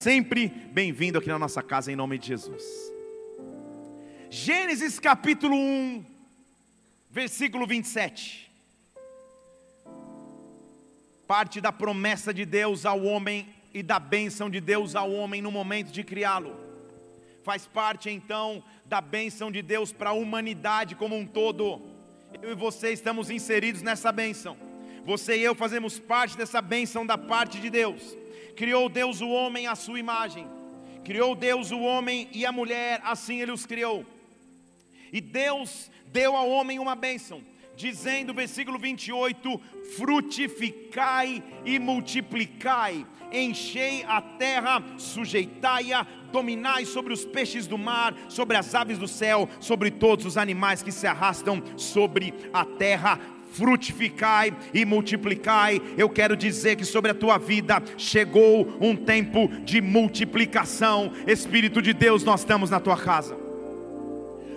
[0.00, 2.64] sempre bem-vindo aqui na nossa casa em nome de Jesus.
[4.30, 6.04] Gênesis capítulo 1,
[7.10, 8.48] versículo 27.
[11.26, 15.50] Parte da promessa de Deus ao homem e da bênção de Deus ao homem no
[15.50, 16.56] momento de criá-lo.
[17.42, 21.82] Faz parte então da bênção de Deus para a humanidade como um todo.
[22.40, 24.67] Eu e você estamos inseridos nessa bênção.
[25.08, 28.14] Você e eu fazemos parte dessa bênção da parte de Deus.
[28.54, 30.46] Criou Deus o homem à sua imagem.
[31.02, 34.04] Criou Deus o homem e a mulher, assim ele os criou.
[35.10, 37.40] E Deus deu ao homem uma bênção,
[37.74, 39.58] dizendo, versículo 28:
[39.96, 48.74] frutificai e multiplicai, enchei a terra, sujeitai-a, dominai sobre os peixes do mar, sobre as
[48.74, 53.37] aves do céu, sobre todos os animais que se arrastam sobre a terra.
[53.50, 55.80] Frutificai e multiplicai.
[55.96, 61.12] Eu quero dizer que sobre a tua vida chegou um tempo de multiplicação.
[61.26, 63.36] Espírito de Deus, nós estamos na tua casa.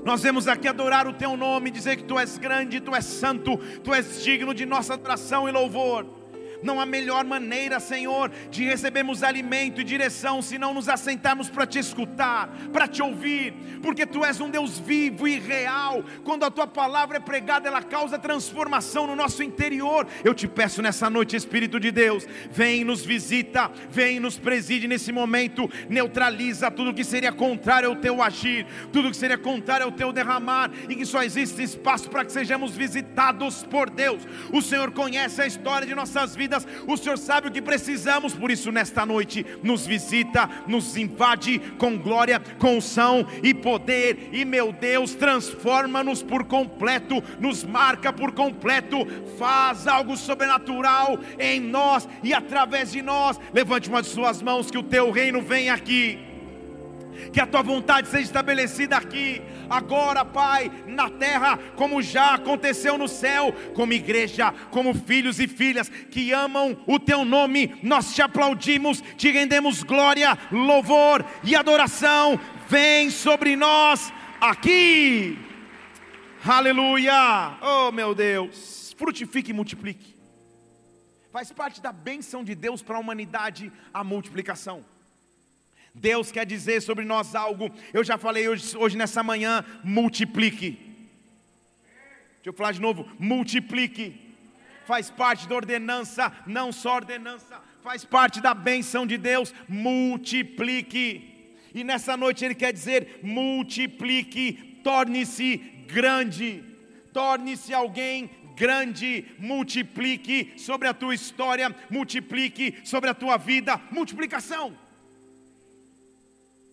[0.04, 3.58] Nós vemos aqui adorar o teu nome, dizer que tu és grande, tu és santo,
[3.84, 6.21] tu és digno de nossa adoração e louvor.
[6.64, 11.66] Não há melhor maneira, Senhor, de recebermos alimento e direção se não nos assentarmos para
[11.66, 16.04] te escutar, para te ouvir, porque tu és um Deus vivo e real.
[16.24, 20.08] Quando a tua palavra é pregada, ela causa transformação no nosso interior.
[20.24, 25.12] Eu te peço nessa noite, Espírito de Deus, vem nos visita, vem nos preside nesse
[25.12, 30.12] momento, neutraliza tudo que seria contrário ao teu agir, tudo que seria contrário ao teu
[30.12, 34.22] derramar, e que só existe espaço para que sejamos visitados por Deus.
[34.52, 38.34] O Senhor conhece a história de nossas vidas vidas, o Senhor sabe o que precisamos,
[38.34, 44.44] por isso, nesta noite, nos visita, nos invade com glória, com unção e poder, e
[44.44, 48.98] meu Deus, transforma-nos por completo, nos marca por completo,
[49.38, 53.40] faz algo sobrenatural em nós e através de nós.
[53.54, 56.31] Levante uma de suas mãos, que o teu reino venha aqui
[57.32, 63.08] que a tua vontade seja estabelecida aqui, agora, Pai, na terra, como já aconteceu no
[63.08, 69.02] céu, como igreja, como filhos e filhas que amam o teu nome, nós te aplaudimos,
[69.18, 75.38] te rendemos glória, louvor e adoração, vem sobre nós aqui,
[76.46, 80.16] aleluia, oh meu Deus, frutifique e multiplique,
[81.32, 84.84] faz parte da bênção de Deus para a humanidade a multiplicação.
[85.94, 87.70] Deus quer dizer sobre nós algo.
[87.94, 90.72] Eu já falei hoje, hoje nessa manhã: multiplique.
[92.36, 94.20] Deixa eu falar de novo: multiplique.
[94.86, 99.54] Faz parte da ordenança, não só ordenança, faz parte da benção de Deus.
[99.68, 101.30] Multiplique.
[101.74, 106.64] E nessa noite Ele quer dizer: multiplique, torne-se grande,
[107.14, 114.78] torne-se alguém grande, multiplique sobre a tua história, multiplique sobre a tua vida, multiplicação.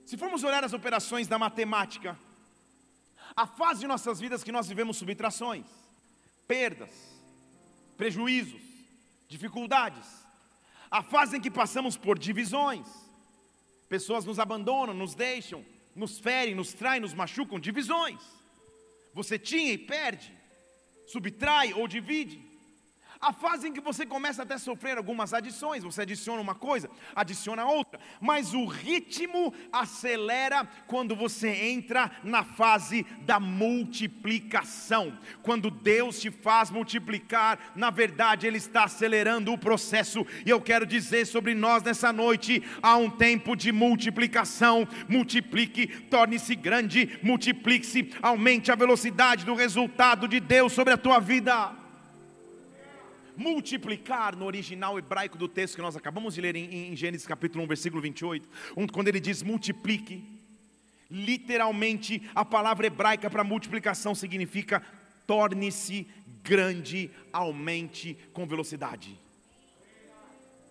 [0.09, 2.19] Se formos olhar as operações da matemática,
[3.37, 5.67] a fase de nossas vidas que nós vivemos subtrações,
[6.47, 6.89] perdas,
[7.95, 8.63] prejuízos,
[9.29, 10.07] dificuldades,
[10.91, 12.89] a fase em que passamos por divisões,
[13.87, 15.63] pessoas nos abandonam, nos deixam,
[15.95, 18.23] nos ferem, nos traem, nos machucam, divisões.
[19.13, 20.33] Você tinha e perde,
[21.07, 22.48] subtrai ou divide.
[23.21, 26.89] A fase em que você começa até a sofrer algumas adições, você adiciona uma coisa,
[27.17, 35.19] adiciona outra, mas o ritmo acelera quando você entra na fase da multiplicação.
[35.43, 40.87] Quando Deus te faz multiplicar, na verdade Ele está acelerando o processo, e eu quero
[40.87, 44.87] dizer sobre nós nessa noite: há um tempo de multiplicação.
[45.09, 51.88] Multiplique, torne-se grande, multiplique-se, aumente a velocidade do resultado de Deus sobre a tua vida
[53.38, 57.62] multiplicar no original hebraico do texto que nós acabamos de ler em, em Gênesis capítulo
[57.65, 58.49] 1, versículo 28,
[58.93, 60.25] quando ele diz multiplique,
[61.09, 64.82] literalmente a palavra hebraica para multiplicação significa
[65.26, 66.06] torne-se
[66.43, 69.16] grande, aumente com velocidade.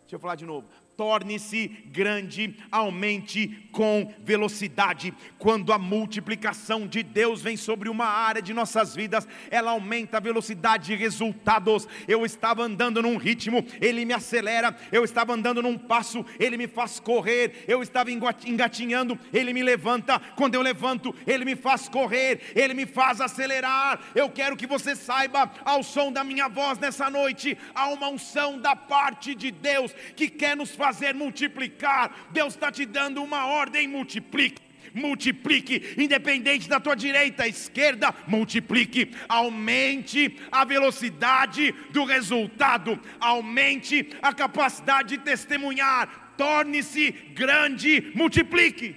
[0.02, 0.68] Deixa eu falar de novo
[0.98, 5.14] torne-se grande, aumente com velocidade.
[5.38, 10.20] Quando a multiplicação de Deus vem sobre uma área de nossas vidas, ela aumenta a
[10.20, 11.88] velocidade de resultados.
[12.08, 14.76] Eu estava andando num ritmo, ele me acelera.
[14.92, 17.64] Eu estava andando num passo, ele me faz correr.
[17.68, 20.20] Eu estava engatinhando, ele me levanta.
[20.36, 24.02] Quando eu levanto, ele me faz correr, ele me faz acelerar.
[24.16, 28.60] Eu quero que você saiba, ao som da minha voz nessa noite, há uma unção
[28.60, 32.28] da parte de Deus que quer nos fazer fazer multiplicar.
[32.32, 40.40] Deus está te dando uma ordem: multiplique multiplique, independente da tua direita, esquerda, multiplique, aumente
[40.52, 48.96] a velocidade do resultado, aumente a capacidade de testemunhar, torne-se grande, multiplique.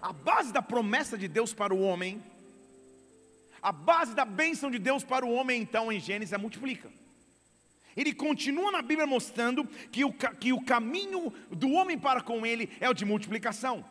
[0.00, 2.22] A base da promessa de Deus para o homem,
[3.60, 6.88] a base da bênção de Deus para o homem, então, em Gênesis, é multiplica.
[7.98, 12.70] Ele continua na Bíblia mostrando que o, que o caminho do homem para com ele
[12.80, 13.84] é o de multiplicação.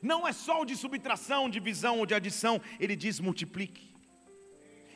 [0.00, 3.96] Não é só o de subtração, divisão ou de adição, ele diz multiplique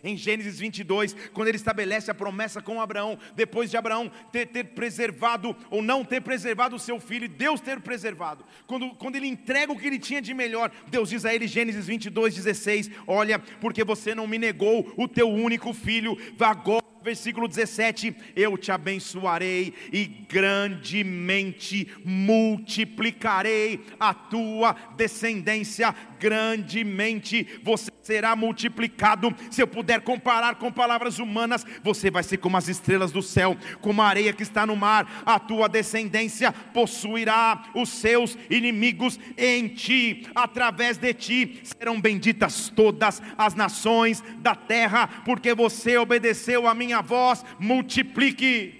[0.03, 4.65] em Gênesis 22, quando ele estabelece a promessa com Abraão, depois de Abraão ter, ter
[4.69, 9.73] preservado ou não ter preservado o seu filho, Deus ter preservado, quando, quando ele entrega
[9.73, 13.85] o que ele tinha de melhor, Deus diz a ele, Gênesis 22, 16: Olha, porque
[13.85, 20.05] você não me negou o teu único filho, agora versículo 17: Eu te abençoarei e
[20.07, 29.35] grandemente multiplicarei a tua descendência, grandemente você será multiplicado.
[29.51, 33.57] Se eu puder comparar com palavras humanas, você vai ser como as estrelas do céu,
[33.81, 35.23] como a areia que está no mar.
[35.25, 43.23] A tua descendência possuirá os seus inimigos em ti, através de ti serão benditas todas
[43.39, 47.45] as nações da terra, porque você obedeceu a minha voz.
[47.59, 48.75] Multiplique.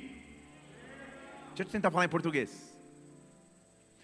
[1.49, 2.71] Deixa eu tentar falar em português.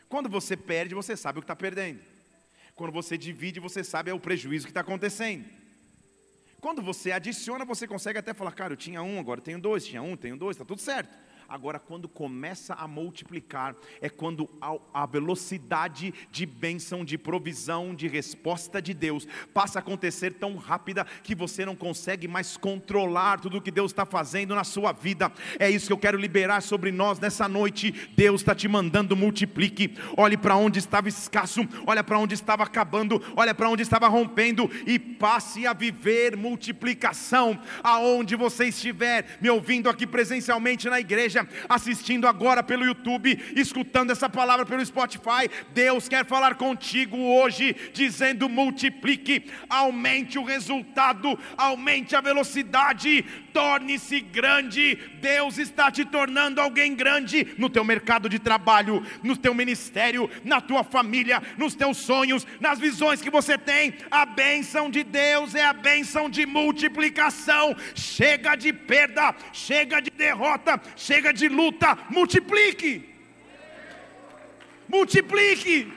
[0.08, 2.15] Quando você perde, você sabe o que está perdendo.
[2.76, 5.46] Quando você divide, você sabe é o prejuízo que está acontecendo.
[6.60, 10.02] Quando você adiciona, você consegue até falar, cara, eu tinha um, agora tenho dois, tinha
[10.02, 11.16] um, tenho dois, está tudo certo.
[11.48, 14.48] Agora, quando começa a multiplicar, é quando
[14.92, 21.06] a velocidade de bênção, de provisão, de resposta de Deus passa a acontecer tão rápida
[21.22, 25.30] que você não consegue mais controlar tudo o que Deus está fazendo na sua vida.
[25.58, 27.92] É isso que eu quero liberar sobre nós nessa noite.
[28.16, 29.96] Deus está te mandando multiplique.
[30.16, 34.68] Olhe para onde estava escasso, olha para onde estava acabando, olha para onde estava rompendo
[34.84, 41.48] e passe a viver multiplicação aonde você estiver me ouvindo aqui presencialmente na igreja igreja,
[41.68, 48.48] assistindo agora pelo YouTube, escutando essa palavra pelo Spotify, Deus quer falar contigo hoje, dizendo:
[48.48, 53.22] multiplique, aumente o resultado, aumente a velocidade,
[53.52, 54.96] torne-se grande.
[55.20, 60.60] Deus está te tornando alguém grande no teu mercado de trabalho, no teu ministério, na
[60.60, 63.94] tua família, nos teus sonhos, nas visões que você tem.
[64.10, 67.74] A bênção de Deus é a bênção de multiplicação.
[67.94, 73.14] Chega de perda, chega de derrota, chega chega de luta, multiplique.
[74.88, 75.92] Multiplique.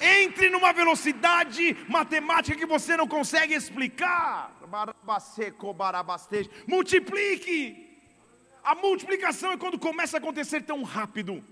[0.00, 4.56] Entre numa velocidade matemática que você não consegue explicar.
[6.66, 7.86] Multiplique.
[8.64, 11.44] A multiplicação é quando começa a acontecer tão rápido.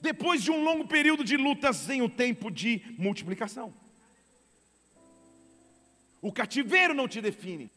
[0.00, 3.74] Depois de um longo período de lutas, vem o tempo de multiplicação.
[6.20, 7.70] O cativeiro não te define.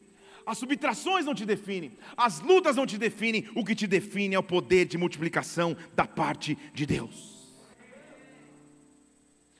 [0.44, 4.38] As subtrações não te definem, as lutas não te definem, o que te define é
[4.38, 7.32] o poder de multiplicação da parte de Deus.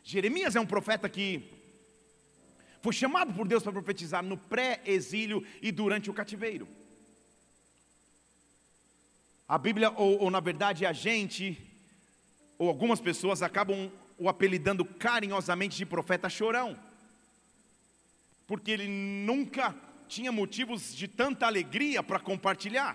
[0.02, 1.48] Jeremias é um profeta que
[2.82, 6.66] foi chamado por Deus para profetizar no pré-exílio e durante o cativeiro.
[9.48, 11.56] A Bíblia, ou, ou, na verdade a gente,
[12.58, 16.76] ou algumas pessoas acabam o apelidando carinhosamente de profeta chorão,
[18.46, 19.74] porque ele nunca
[20.12, 22.94] tinha motivos de tanta alegria para compartilhar.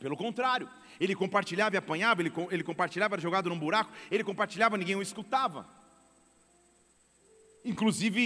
[0.00, 0.68] Pelo contrário,
[0.98, 5.02] ele compartilhava e apanhava, ele, ele compartilhava, era jogado num buraco, ele compartilhava, ninguém o
[5.02, 5.64] escutava.
[7.64, 8.20] Inclusive,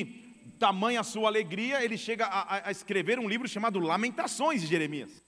[0.58, 5.22] tamanha a sua alegria, ele chega a, a escrever um livro chamado Lamentações de Jeremias.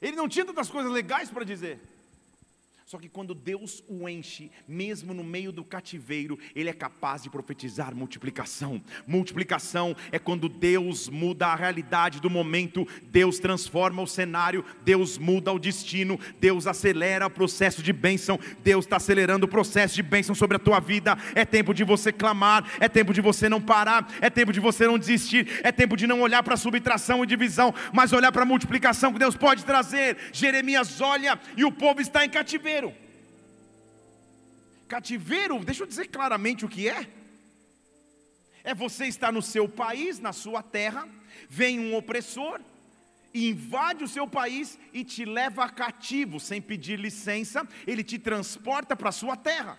[0.00, 1.78] Ele não tinha tantas coisas legais para dizer.
[2.86, 7.28] Só que quando Deus o enche, mesmo no meio do cativeiro, ele é capaz de
[7.28, 8.80] profetizar multiplicação.
[9.04, 15.52] Multiplicação é quando Deus muda a realidade do momento, Deus transforma o cenário, Deus muda
[15.52, 20.32] o destino, Deus acelera o processo de bênção, Deus está acelerando o processo de bênção
[20.32, 21.18] sobre a tua vida.
[21.34, 24.86] É tempo de você clamar, é tempo de você não parar, é tempo de você
[24.86, 28.46] não desistir, é tempo de não olhar para subtração e divisão, mas olhar para a
[28.46, 30.16] multiplicação que Deus pode trazer.
[30.32, 32.94] Jeremias olha e o povo está em cativeiro cativeiro.
[34.88, 37.08] Cativeiro, deixa eu dizer claramente o que é.
[38.62, 41.08] É você estar no seu país, na sua terra,
[41.48, 42.60] vem um opressor,
[43.32, 49.10] invade o seu país e te leva cativo, sem pedir licença, ele te transporta para
[49.10, 49.78] a sua terra.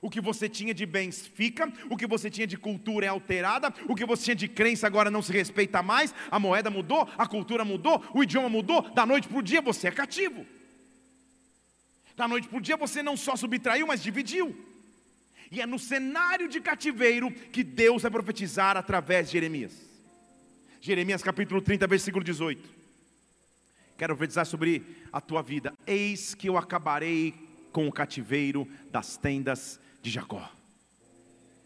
[0.00, 3.72] O que você tinha de bens fica, o que você tinha de cultura é alterada,
[3.88, 7.26] o que você tinha de crença agora não se respeita mais, a moeda mudou, a
[7.26, 10.46] cultura mudou, o idioma mudou, da noite para o dia você é cativo.
[12.16, 14.56] Da noite para o dia você não só subtraiu, mas dividiu.
[15.50, 19.74] E é no cenário de cativeiro que Deus vai profetizar através de Jeremias.
[20.80, 22.76] Jeremias capítulo 30, versículo 18.
[23.98, 25.72] Quero profetizar sobre a tua vida.
[25.86, 27.34] Eis que eu acabarei
[27.70, 30.50] com o cativeiro das tendas de Jacó.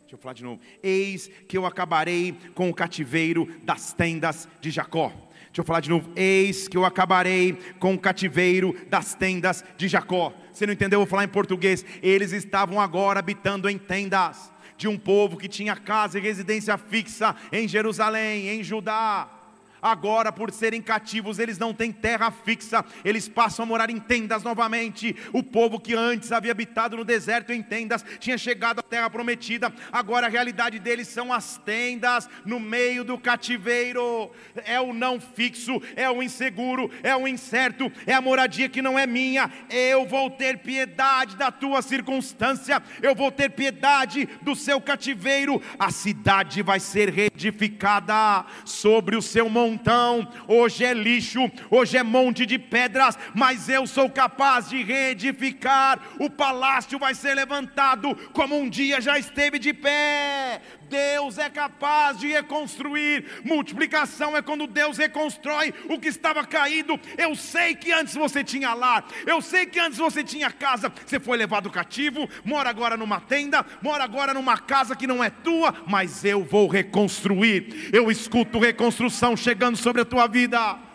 [0.00, 0.60] Deixa eu falar de novo.
[0.82, 5.12] Eis que eu acabarei com o cativeiro das tendas de Jacó.
[5.50, 6.08] Deixa eu falar de novo.
[6.14, 10.32] Eis que eu acabarei com o cativeiro das tendas de Jacó.
[10.52, 10.98] Você não entendeu?
[10.98, 11.84] Eu vou falar em português.
[12.02, 17.34] Eles estavam agora habitando em tendas de um povo que tinha casa e residência fixa
[17.52, 19.28] em Jerusalém, em Judá.
[19.82, 24.42] Agora, por serem cativos, eles não têm terra fixa, eles passam a morar em tendas
[24.42, 25.16] novamente.
[25.32, 29.72] O povo que antes havia habitado no deserto em tendas tinha chegado à terra prometida.
[29.90, 34.30] Agora a realidade deles são as tendas no meio do cativeiro.
[34.66, 38.98] É o não fixo, é o inseguro, é o incerto, é a moradia que não
[38.98, 39.50] é minha.
[39.70, 45.62] Eu vou ter piedade da tua circunstância, eu vou ter piedade do seu cativeiro.
[45.78, 52.02] A cidade vai ser reedificada sobre o seu monte montão, hoje é lixo, hoje é
[52.02, 55.98] monte de pedras, mas eu sou capaz de reedificar.
[56.18, 60.60] O palácio vai ser levantado como um dia já esteve de pé.
[60.90, 63.24] Deus é capaz de reconstruir.
[63.44, 66.98] Multiplicação é quando Deus reconstrói o que estava caído.
[67.16, 70.92] Eu sei que antes você tinha lar, eu sei que antes você tinha casa.
[71.06, 75.30] Você foi levado cativo, mora agora numa tenda, mora agora numa casa que não é
[75.30, 77.90] tua, mas eu vou reconstruir.
[77.92, 80.89] Eu escuto reconstrução chegando sobre a tua vida.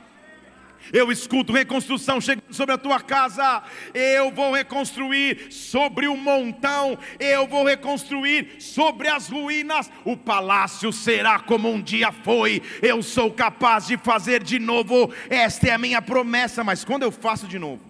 [0.94, 3.64] Eu escuto reconstrução chegando sobre a tua casa.
[3.94, 6.98] Eu vou reconstruir sobre o montão.
[7.20, 9.92] Eu vou reconstruir sobre as ruínas.
[10.04, 12.62] O palácio será como um dia foi.
[12.82, 15.14] Eu sou capaz de fazer de novo.
[15.30, 16.64] Esta é a minha promessa.
[16.64, 17.84] Mas quando eu faço de novo,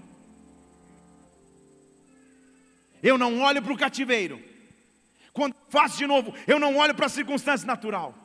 [3.03, 4.41] eu não olho para o cativeiro.
[5.33, 8.24] Quando faço de novo, eu não olho para a circunstância natural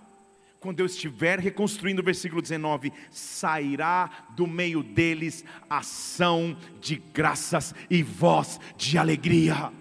[0.60, 8.02] quando eu estiver reconstruindo o versículo 19, sairá do meio deles ação de graças e
[8.02, 9.72] voz de alegria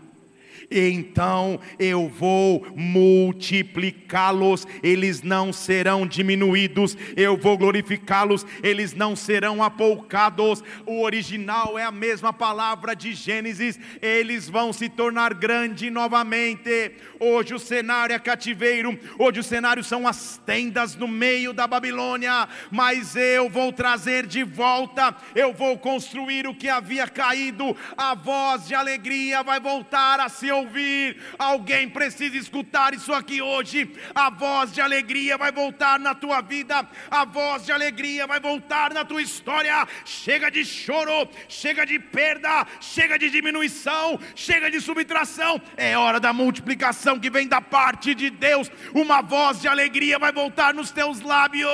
[0.71, 10.63] então eu vou multiplicá-los, eles não serão diminuídos, eu vou glorificá-los, eles não serão apoucados.
[10.85, 16.91] O original é a mesma palavra de Gênesis, eles vão se tornar grande novamente.
[17.19, 22.47] Hoje o cenário é cativeiro, hoje o cenário são as tendas no meio da Babilônia,
[22.71, 28.67] mas eu vou trazer de volta, eu vou construir o que havia caído, a voz
[28.67, 31.17] de alegria vai voltar a se ouvir.
[31.37, 33.91] Alguém precisa escutar isso aqui hoje.
[34.13, 38.93] A voz de alegria vai voltar na tua vida, a voz de alegria vai voltar
[38.93, 39.87] na tua história.
[40.05, 45.61] Chega de choro, chega de perda, chega de diminuição, chega de subtração.
[45.75, 48.71] É hora da multiplicação que vem da parte de Deus.
[48.93, 51.69] Uma voz de alegria vai voltar nos teus lábios.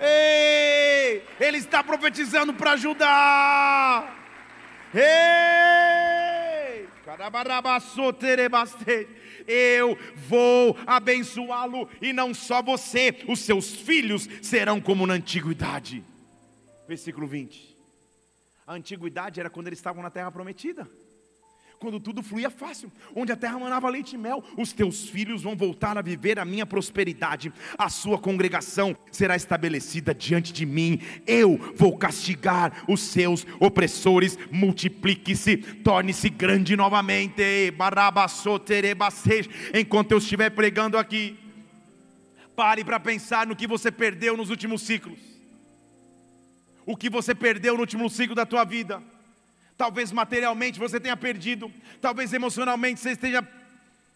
[0.00, 4.19] Ei, ele está profetizando para ajudar.
[4.94, 6.88] Ei!
[9.46, 16.04] Eu vou abençoá-lo, e não só você, os seus filhos serão como na antiguidade.
[16.86, 17.76] Versículo 20.
[18.66, 20.88] A antiguidade era quando eles estavam na terra prometida
[21.80, 25.56] quando tudo fluía fácil, onde a terra manava leite e mel, os teus filhos vão
[25.56, 31.58] voltar a viver a minha prosperidade, a sua congregação será estebelecida diante de mim, eu
[31.74, 37.42] vou castigar os seus opressores, multiplique-se, torne-se grande novamente,
[39.74, 41.38] enquanto eu estiver pregando aqui,
[42.54, 45.18] pare para pensar no que você perdeu nos últimos ciclos,
[46.84, 49.02] o que você perdeu no último ciclo da tua vida,
[49.80, 51.72] Talvez materialmente você tenha perdido,
[52.02, 53.42] talvez emocionalmente você esteja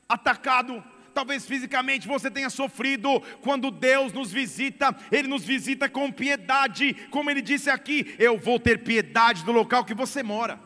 [0.06, 3.09] atacado, talvez fisicamente você tenha sofrido.
[3.40, 8.61] Quando Deus nos visita, Ele nos visita com piedade, como Ele disse aqui: Eu vou
[8.61, 10.61] ter piedade do local que você mora.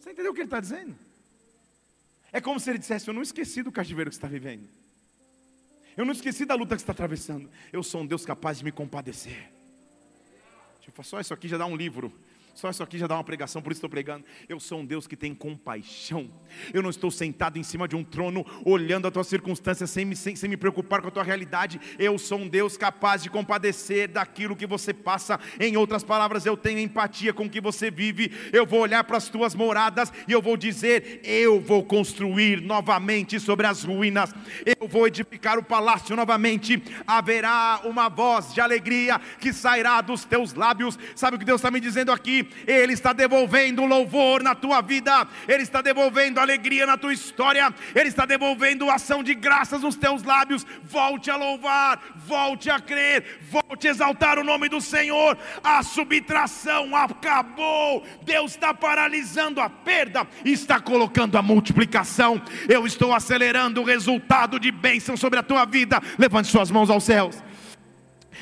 [0.00, 0.98] Você entendeu o que Ele está dizendo?
[2.32, 4.68] É como se Ele dissesse: Eu não esqueci do cativeiro que está vivendo,
[5.96, 7.48] eu não esqueci da luta que está atravessando.
[7.72, 9.52] Eu sou um Deus capaz de me compadecer.
[10.80, 12.12] Tipo, só isso aqui já dá um livro.
[12.54, 14.24] Só isso aqui já dá uma pregação, por isso estou pregando.
[14.46, 16.30] Eu sou um Deus que tem compaixão.
[16.72, 20.14] Eu não estou sentado em cima de um trono, olhando a tua circunstância, sem me,
[20.14, 21.80] sem, sem me preocupar com a tua realidade.
[21.98, 25.40] Eu sou um Deus capaz de compadecer daquilo que você passa.
[25.58, 28.30] Em outras palavras, eu tenho empatia com o que você vive.
[28.52, 33.40] Eu vou olhar para as tuas moradas e eu vou dizer: Eu vou construir novamente
[33.40, 34.34] sobre as ruínas.
[34.78, 36.82] Eu vou edificar o palácio novamente.
[37.06, 40.98] Haverá uma voz de alegria que sairá dos teus lábios.
[41.16, 42.41] Sabe o que Deus está me dizendo aqui?
[42.66, 48.08] Ele está devolvendo louvor na tua vida, Ele está devolvendo alegria na tua história, Ele
[48.08, 50.66] está devolvendo ação de graças nos teus lábios.
[50.82, 55.36] Volte a louvar, volte a crer, volte a exaltar o nome do Senhor.
[55.62, 62.40] A subtração acabou, Deus está paralisando a perda, está colocando a multiplicação.
[62.68, 66.00] Eu estou acelerando o resultado de bênção sobre a tua vida.
[66.18, 67.42] Levante suas mãos aos céus.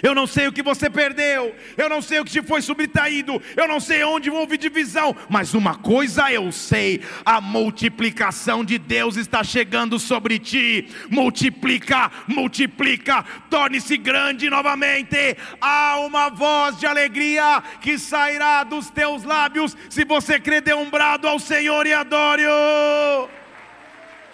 [0.02, 3.40] Eu não sei o que você perdeu, eu não sei o que te foi subtraído,
[3.57, 9.16] eu não sei onde houve divisão, mas uma coisa eu sei: a multiplicação de Deus
[9.16, 10.88] está chegando sobre ti.
[11.09, 15.37] Multiplica, multiplica, torne-se grande novamente.
[15.61, 20.88] Há uma voz de alegria que sairá dos teus lábios se você crer de um
[20.88, 23.28] brado ao Senhor e adore-o.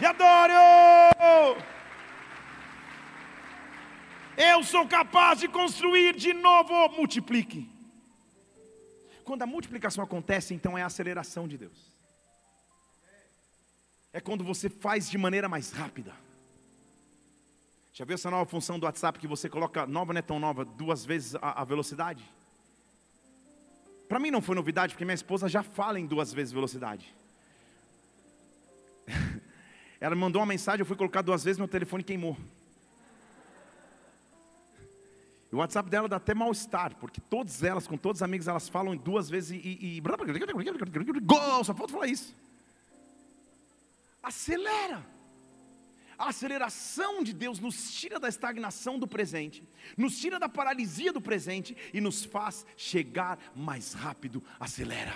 [0.01, 1.75] E adore-o.
[4.37, 6.88] Eu sou capaz de construir de novo.
[6.90, 7.71] Multiplique.
[9.25, 11.97] Quando a multiplicação acontece, então é a aceleração de Deus.
[14.12, 16.14] É quando você faz de maneira mais rápida.
[17.93, 20.64] Já viu essa nova função do WhatsApp que você coloca, nova não é tão nova,
[20.64, 22.23] duas vezes a, a velocidade?
[24.07, 27.14] Para mim não foi novidade, porque minha esposa já fala em duas vezes velocidade.
[29.99, 32.37] Ela me mandou uma mensagem, eu fui colocar duas vezes, meu telefone queimou.
[35.53, 38.97] O WhatsApp dela dá até mal-estar, porque todas elas, com todos os amigos, elas falam
[38.97, 39.79] duas vezes e.
[39.81, 40.00] e
[41.21, 41.65] Gol!
[41.65, 42.35] Só falta falar isso.
[44.23, 45.07] Acelera.
[46.19, 49.62] A aceleração de Deus nos tira da estagnação do presente,
[49.97, 54.43] nos tira da paralisia do presente e nos faz chegar mais rápido.
[54.59, 55.15] Acelera.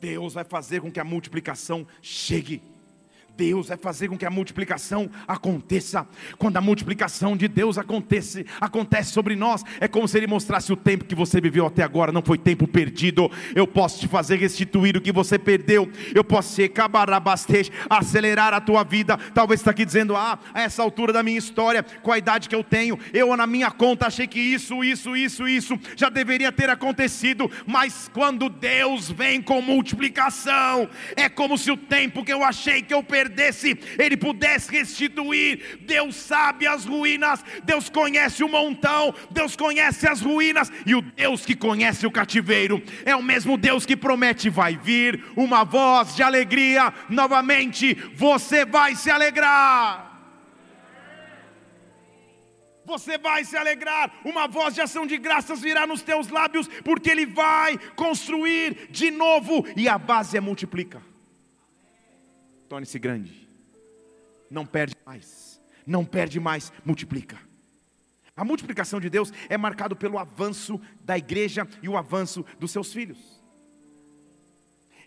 [0.00, 2.62] Deus vai fazer com que a multiplicação chegue.
[3.36, 6.06] Deus vai fazer com que a multiplicação aconteça.
[6.36, 10.76] Quando a multiplicação de Deus acontece, acontece sobre nós, é como se Ele mostrasse o
[10.76, 13.30] tempo que você viveu até agora, não foi tempo perdido.
[13.54, 15.90] Eu posso te fazer restituir o que você perdeu.
[16.14, 19.16] Eu posso te cabarabastej, acelerar a tua vida.
[19.32, 22.54] Talvez está aqui dizendo: Ah, a essa altura da minha história, com a idade que
[22.54, 26.68] eu tenho, eu na minha conta achei que isso, isso, isso, isso já deveria ter
[26.68, 27.50] acontecido.
[27.66, 32.92] Mas quando Deus vem com multiplicação, é como se o tempo que eu achei que
[32.92, 35.78] eu perdi perdesse, ele pudesse restituir.
[35.82, 41.44] Deus sabe as ruínas, Deus conhece o montão, Deus conhece as ruínas, e o Deus
[41.44, 46.22] que conhece o cativeiro é o mesmo Deus que promete: vai vir uma voz de
[46.22, 50.08] alegria novamente, você vai se alegrar.
[52.86, 57.10] Você vai se alegrar, uma voz de ação de graças virá nos teus lábios, porque
[57.10, 61.09] Ele vai construir de novo, e a base é multiplica
[62.70, 63.48] torne-se grande.
[64.48, 67.36] Não perde mais, não perde mais, multiplica.
[68.36, 72.92] A multiplicação de Deus é marcado pelo avanço da igreja e o avanço dos seus
[72.92, 73.42] filhos.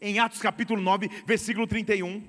[0.02, 2.22] Em Atos capítulo 9, versículo 31,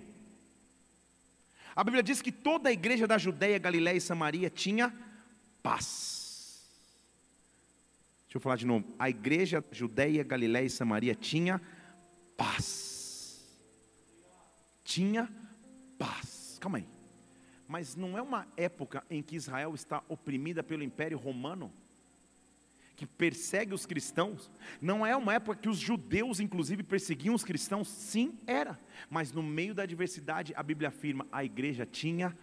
[1.74, 4.94] a Bíblia diz que toda a igreja da Judéia, Galiléia e Samaria tinha
[5.64, 6.62] paz.
[8.26, 8.86] Deixa eu falar de novo.
[9.00, 11.60] A igreja Judéia, Galiléia e Samaria tinha
[12.36, 12.93] paz
[14.84, 15.28] tinha
[15.98, 16.58] paz.
[16.60, 16.86] Calma aí.
[17.66, 21.72] Mas não é uma época em que Israel está oprimida pelo Império Romano,
[22.94, 24.50] que persegue os cristãos.
[24.80, 27.88] Não é uma época que os judeus, inclusive, perseguiam os cristãos.
[27.88, 28.78] Sim, era.
[29.10, 32.36] Mas no meio da adversidade, a Bíblia afirma: a igreja tinha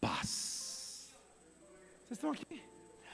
[0.00, 1.14] paz.
[2.06, 2.62] Vocês estão aqui?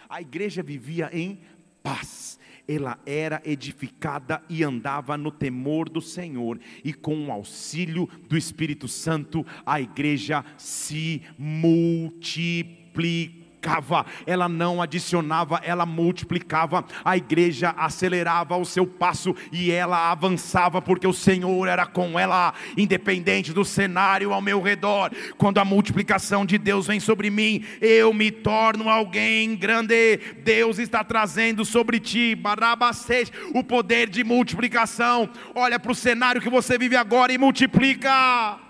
[0.09, 1.42] A igreja vivia em
[1.82, 2.38] paz.
[2.66, 8.86] Ela era edificada e andava no temor do Senhor, e com o auxílio do Espírito
[8.86, 16.85] Santo, a igreja se multiplicava multiplicava, ela não adicionava, ela multiplicava.
[17.04, 22.54] A igreja acelerava o seu passo e ela avançava, porque o Senhor era com ela,
[22.76, 25.11] independente do cenário ao meu redor.
[25.37, 30.18] Quando a multiplicação de Deus vem sobre mim, eu me torno alguém grande.
[30.42, 35.28] Deus está trazendo sobre ti, Barabacês, o poder de multiplicação.
[35.54, 38.67] Olha para o cenário que você vive agora e multiplica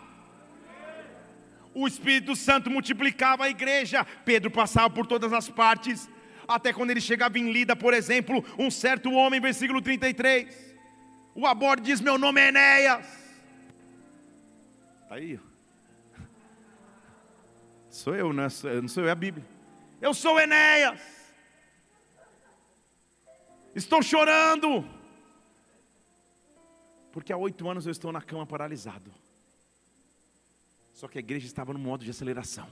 [1.78, 4.04] o Espírito Santo multiplicava a igreja.
[4.24, 6.10] Pedro passava por todas as partes,
[6.46, 10.76] até quando ele chegava em Lida, por exemplo, um certo homem, versículo 33.
[11.34, 13.06] O aborde diz: Meu nome é Enéas.
[15.02, 15.38] Está aí.
[17.88, 19.46] Sou eu, não, é, não sou eu, é a Bíblia.
[20.00, 21.00] Eu sou Enéas.
[23.74, 24.84] Estou chorando.
[27.12, 29.12] Porque há oito anos eu estou na cama paralisado.
[30.98, 32.66] Só que a igreja estava no modo de aceleração.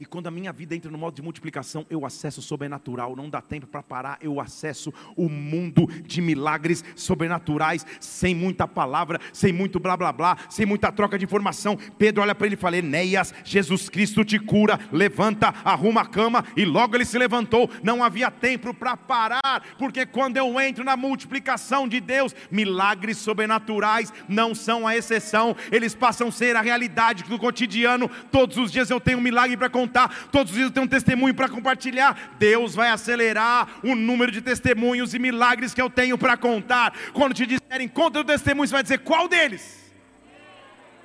[0.00, 3.16] E quando a minha vida entra no modo de multiplicação, eu acesso o sobrenatural.
[3.16, 9.20] Não dá tempo para parar, eu acesso o mundo de milagres sobrenaturais, sem muita palavra,
[9.32, 11.76] sem muito blá blá blá, sem muita troca de informação.
[11.98, 16.44] Pedro olha para ele e fala: Enéas, Jesus Cristo te cura, levanta, arruma a cama.
[16.56, 17.68] E logo ele se levantou.
[17.82, 24.12] Não havia tempo para parar, porque quando eu entro na multiplicação de Deus, milagres sobrenaturais
[24.28, 28.08] não são a exceção, eles passam a ser a realidade do cotidiano.
[28.30, 30.84] Todos os dias eu tenho um milagre para contar contar, todos os dias eu tenho
[30.86, 32.36] um testemunho para compartilhar.
[32.38, 36.92] Deus vai acelerar o número de testemunhos e milagres que eu tenho para contar.
[37.12, 39.92] Quando te disserem, conta o testemunho, você vai dizer qual deles?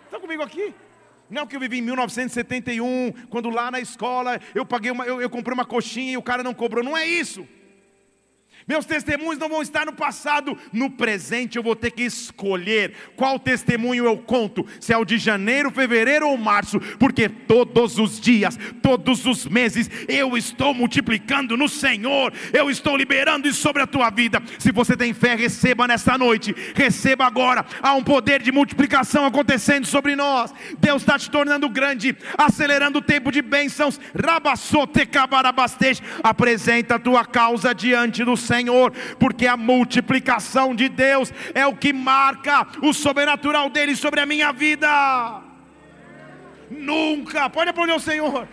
[0.06, 0.76] Estão comigo aqui?
[1.30, 5.30] Não que eu vivi em 1971, quando lá na escola eu paguei uma, eu, eu
[5.30, 6.84] comprei uma coxinha e o cara não cobrou.
[6.84, 7.48] Não é isso.
[8.68, 13.38] Meus testemunhos não vão estar no passado, no presente eu vou ter que escolher qual
[13.38, 18.58] testemunho eu conto, se é o de janeiro, fevereiro ou março, porque todos os dias,
[18.82, 24.10] todos os meses, eu estou multiplicando no Senhor, eu estou liberando isso sobre a tua
[24.10, 24.42] vida.
[24.60, 27.66] Se você tem fé, receba nesta noite, receba agora.
[27.82, 30.54] Há um poder de multiplicação acontecendo sobre nós.
[30.80, 34.00] Deus está te tornando grande, acelerando o tempo de bênçãos.
[34.16, 35.10] Rabassote
[36.24, 41.76] apresenta a tua causa diante do Senhor Senhor, porque a multiplicação de Deus é o
[41.76, 44.90] que marca o sobrenatural dele sobre a minha vida.
[46.70, 48.48] Nunca, pode aplaudir o Senhor.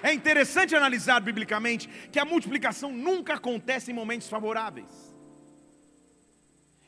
[0.00, 4.92] É interessante analisar biblicamente que a multiplicação nunca acontece em momentos favoráveis.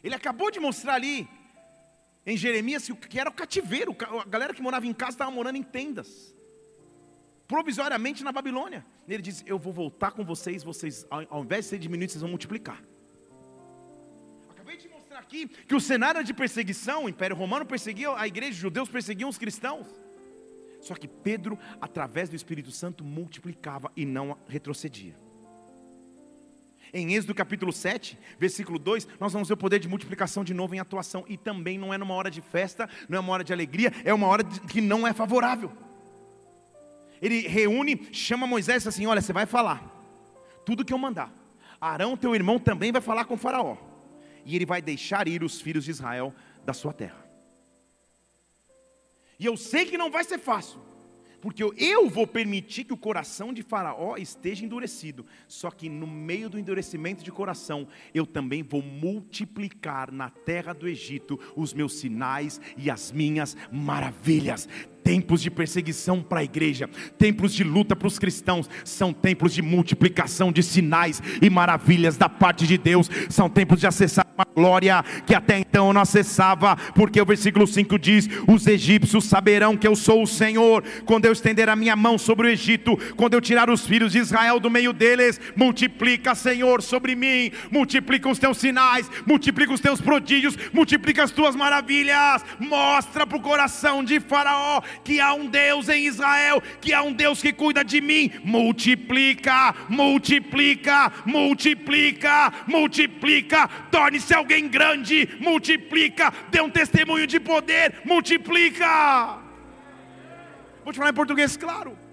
[0.05, 1.29] Ele acabou de mostrar ali
[2.25, 5.63] em Jeremias que era o cativeiro, a galera que morava em casa estava morando em
[5.63, 6.40] tendas
[7.51, 8.87] provisoriamente na Babilônia.
[9.09, 12.31] Ele diz: Eu vou voltar com vocês, vocês, ao invés de ser diminuídos, vocês vão
[12.31, 12.81] multiplicar.
[14.51, 18.53] Acabei de mostrar aqui que o cenário de perseguição, o Império Romano perseguia a igreja,
[18.53, 19.89] os judeus perseguiam os cristãos.
[20.81, 25.17] Só que Pedro, através do Espírito Santo, multiplicava e não retrocedia.
[26.95, 30.77] Em Êxodo capítulo 7, versículo 2, nós vamos ver o poder de multiplicação de novo
[30.77, 31.25] em atuação.
[31.29, 34.15] E também não é numa hora de festa, não é uma hora de alegria, é
[34.15, 35.90] uma hora que não é favorável
[37.21, 39.91] ele reúne, chama Moisés e assim: Olha, você vai falar
[40.65, 41.33] tudo que eu mandar.
[41.81, 43.77] Arão, teu irmão, também vai falar com Faraó,
[44.45, 47.27] e ele vai deixar ir os filhos de Israel da sua terra.
[49.39, 50.79] E eu sei que não vai ser fácil,
[51.41, 55.25] porque eu vou permitir que o coração de Faraó esteja endurecido.
[55.49, 60.87] Só que no meio do endurecimento de coração, eu também vou multiplicar na terra do
[60.87, 64.69] Egito os meus sinais e as minhas maravilhas
[65.03, 69.63] tempos de perseguição para a igreja, tempos de luta para os cristãos, são tempos de
[69.63, 75.05] multiplicação de sinais e maravilhas da parte de Deus, são tempos de acessar uma glória
[75.27, 79.97] que até então não acessava, porque o versículo 5 diz: Os egípcios saberão que eu
[79.97, 83.71] sou o Senhor, quando eu estender a minha mão sobre o Egito, quando eu tirar
[83.71, 89.11] os filhos de Israel do meio deles, multiplica, Senhor, sobre mim, multiplica os teus sinais,
[89.27, 95.21] multiplica os teus prodígios, multiplica as tuas maravilhas, mostra para o coração de Faraó que
[95.21, 98.31] há um Deus em Israel, que há um Deus que cuida de mim.
[98.45, 103.69] Multiplica, multiplica, multiplica, multiplica.
[103.91, 106.33] Torne-se alguém grande, multiplica.
[106.51, 109.39] Dê um testemunho de poder, multiplica.
[110.85, 112.10] Vou te falar em português, claro.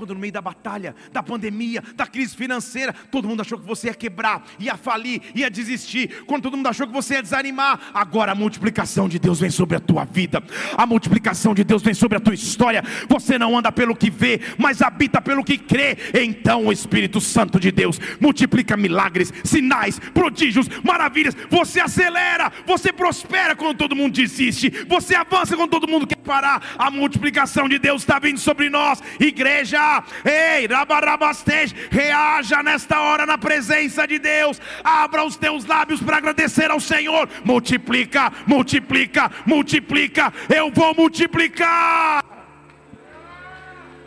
[0.00, 3.88] Quando no meio da batalha, da pandemia, da crise financeira, todo mundo achou que você
[3.88, 6.24] ia quebrar, ia falir, ia desistir.
[6.24, 9.76] Quando todo mundo achou que você ia desanimar, agora a multiplicação de Deus vem sobre
[9.76, 10.42] a tua vida.
[10.74, 12.82] A multiplicação de Deus vem sobre a tua história.
[13.10, 15.98] Você não anda pelo que vê, mas habita pelo que crê.
[16.14, 21.36] Então o Espírito Santo de Deus multiplica milagres, sinais, prodígios, maravilhas.
[21.50, 24.70] Você acelera, você prospera quando todo mundo desiste.
[24.88, 26.62] Você avança quando todo mundo quer parar.
[26.78, 29.80] A multiplicação de Deus está vindo sobre nós, igreja
[30.24, 34.60] Ei, Rabarabastej, reaja nesta hora na presença de Deus.
[34.84, 37.28] Abra os teus lábios para agradecer ao Senhor.
[37.44, 40.32] Multiplica, multiplica, multiplica.
[40.54, 42.24] Eu vou multiplicar.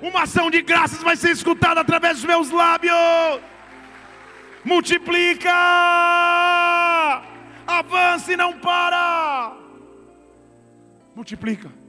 [0.01, 2.93] Uma ação de graças vai ser escutada através dos meus lábios.
[4.63, 5.51] Multiplica.
[7.65, 9.55] Avance e não para.
[11.15, 11.82] Multiplica.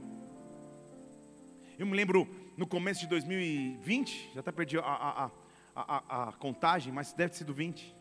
[1.77, 5.31] Eu me lembro no começo de 2020, já está perdido a, a,
[5.75, 7.93] a, a, contagem, mas deve ter sido 20.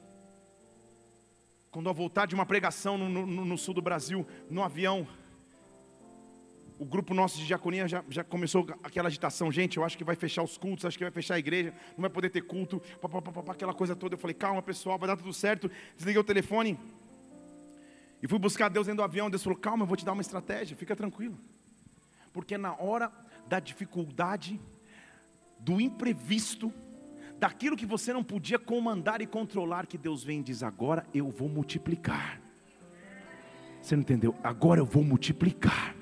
[1.72, 5.08] Quando ao voltar de uma pregação no, no, no, sul do Brasil, no avião,
[6.78, 9.50] o grupo nosso de diaconia já, já começou aquela agitação.
[9.50, 12.02] Gente, eu acho que vai fechar os cultos, acho que vai fechar a igreja, não
[12.02, 14.14] vai poder ter culto, pá, pá, pá, aquela coisa toda.
[14.14, 15.68] Eu falei, calma pessoal, vai dar tudo certo.
[15.96, 16.78] Desliguei o telefone
[18.22, 19.28] e fui buscar Deus dentro do avião.
[19.28, 21.37] Deus falou, calma, eu vou te dar uma estratégia, fica tranquilo.
[22.32, 23.12] Porque na hora
[23.48, 24.61] da dificuldade,
[25.59, 26.72] do imprevisto,
[27.38, 31.30] daquilo que você não podia comandar e controlar, que Deus vem e diz: agora eu
[31.30, 32.40] vou multiplicar.
[33.80, 34.35] Você não entendeu?
[34.42, 35.94] Agora eu vou multiplicar.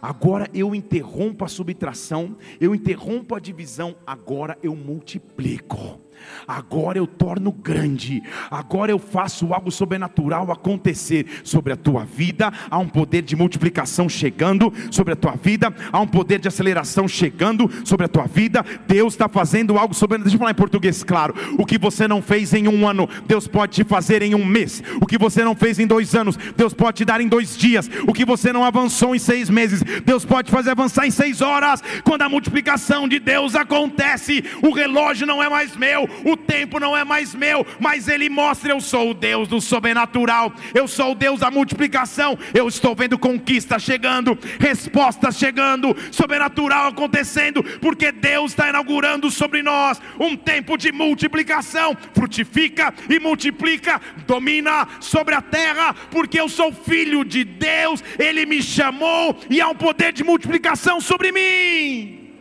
[0.00, 6.00] Agora eu interrompo a subtração, eu interrompo a divisão, agora eu multiplico
[6.46, 12.52] agora eu torno grande, agora eu faço algo sobrenatural acontecer sobre a tua vida.
[12.70, 17.06] Há um poder de multiplicação chegando sobre a tua vida, há um poder de aceleração
[17.06, 18.64] chegando sobre a tua vida.
[18.86, 20.24] Deus está fazendo algo sobrenatural.
[20.24, 21.34] Deixa eu falar em português, claro.
[21.58, 24.82] O que você não fez em um ano, Deus pode te fazer em um mês.
[25.00, 27.88] O que você não fez em dois anos, Deus pode te dar em dois dias.
[28.06, 31.82] O que você não avançou em seis meses, Deus pode fazer avançar em seis horas.
[32.04, 36.96] Quando a multiplicação de Deus acontece, o relógio não é mais meu, o tempo não
[36.96, 41.14] é mais meu, mas Ele mostra: eu sou o Deus do sobrenatural, eu sou o
[41.14, 42.38] Deus da multiplicação.
[42.54, 50.00] Eu estou vendo conquistas chegando, respostas chegando, sobrenatural acontecendo, porque Deus está inaugurando sobre nós
[50.18, 51.96] um tempo de multiplicação.
[52.14, 58.62] Frutifica e multiplica, domina sobre a terra, porque eu sou filho de Deus, Ele me
[58.62, 62.34] chamou e há um poder de multiplicação sobre mim.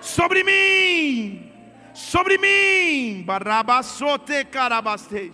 [0.00, 1.51] Sobre mim
[1.94, 3.22] sobre mim.
[3.22, 5.32] Barabasote carabastej.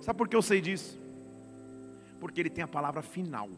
[0.00, 0.98] Sabe por que eu sei disso?
[2.20, 3.50] Porque ele tem a palavra final.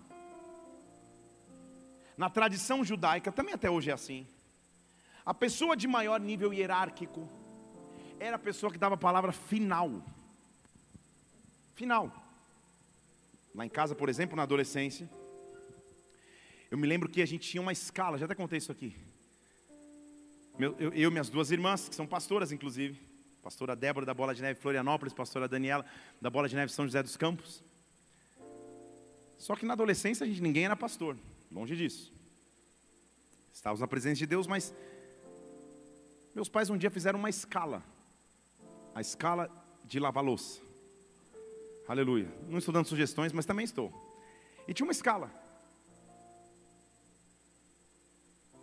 [2.16, 4.26] Na tradição judaica, também até hoje é assim.
[5.24, 7.28] A pessoa de maior nível hierárquico
[8.18, 10.02] era a pessoa que dava a palavra final.
[11.74, 12.12] Final.
[13.54, 15.08] Lá em casa, por exemplo, na adolescência,
[16.70, 18.96] eu me lembro que a gente tinha uma escala, já até contei isso aqui.
[20.58, 23.00] Meu, eu, e minhas duas irmãs, que são pastoras, inclusive.
[23.40, 25.86] Pastora Débora da Bola de Neve Florianópolis, pastora Daniela
[26.20, 27.62] da Bola de Neve São José dos Campos.
[29.38, 31.16] Só que na adolescência a gente ninguém era pastor,
[31.50, 32.12] longe disso.
[33.52, 34.74] Estávamos na presença de Deus, mas
[36.34, 37.82] meus pais um dia fizeram uma escala.
[38.96, 39.48] A escala
[39.84, 40.60] de lavar louça.
[41.86, 42.28] Aleluia.
[42.48, 43.92] Não estou dando sugestões, mas também estou.
[44.66, 45.30] E tinha uma escala.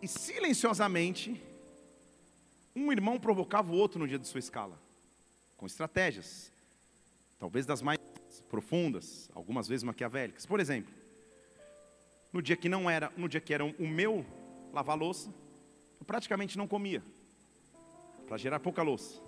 [0.01, 1.41] E silenciosamente,
[2.75, 4.79] um irmão provocava o outro no dia de sua escala,
[5.55, 6.51] com estratégias,
[7.39, 7.99] talvez das mais
[8.49, 10.45] profundas, algumas vezes maquiavélicas.
[10.45, 10.93] Por exemplo,
[12.33, 14.25] no dia que não era, no dia que era o meu
[14.73, 15.33] lavar louça,
[15.99, 17.01] eu praticamente não comia,
[18.27, 19.21] para gerar pouca louça.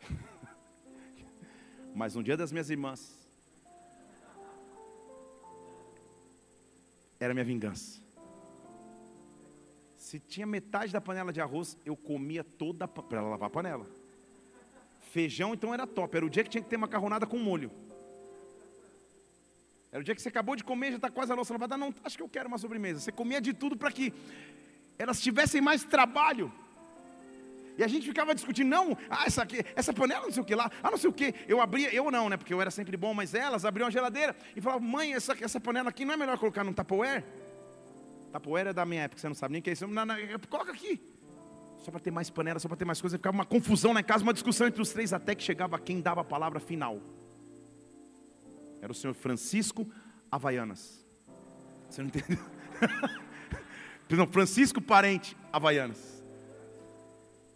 [1.94, 3.18] Mas no dia das minhas irmãs,
[7.18, 8.02] era minha vingança.
[10.12, 13.86] Se tinha metade da panela de arroz, eu comia toda para lavar a panela.
[15.10, 16.14] Feijão então era top.
[16.14, 17.70] Era o dia que tinha que ter macarronada com molho.
[19.90, 21.78] Era o dia que você acabou de comer, já está quase a louça lavada.
[21.78, 23.00] Não, acho que eu quero uma sobremesa.
[23.00, 24.12] Você comia de tudo para que
[24.98, 26.52] elas tivessem mais trabalho.
[27.78, 30.54] E a gente ficava discutindo, não, ah, essa, aqui, essa panela não sei o que
[30.54, 31.34] lá, ah, não sei o que.
[31.48, 32.36] Eu abria, eu não, né?
[32.36, 35.58] Porque eu era sempre bom, mas elas abriam a geladeira e falavam, mãe, essa, essa
[35.58, 37.24] panela aqui não é melhor colocar num Tupperware?
[38.32, 39.86] Tapoeira é da minha época, você não sabe nem o que é isso.
[39.86, 40.16] Não, não,
[40.48, 41.00] coloca aqui.
[41.78, 43.18] Só para ter mais panela, só para ter mais coisa.
[43.18, 46.22] Ficava uma confusão na casa, uma discussão entre os três, até que chegava quem dava
[46.22, 46.98] a palavra final.
[48.80, 49.86] Era o senhor Francisco
[50.30, 51.06] Havaianas.
[51.90, 52.42] Você não entendeu?
[54.08, 56.21] não, Francisco Parente Havaianas.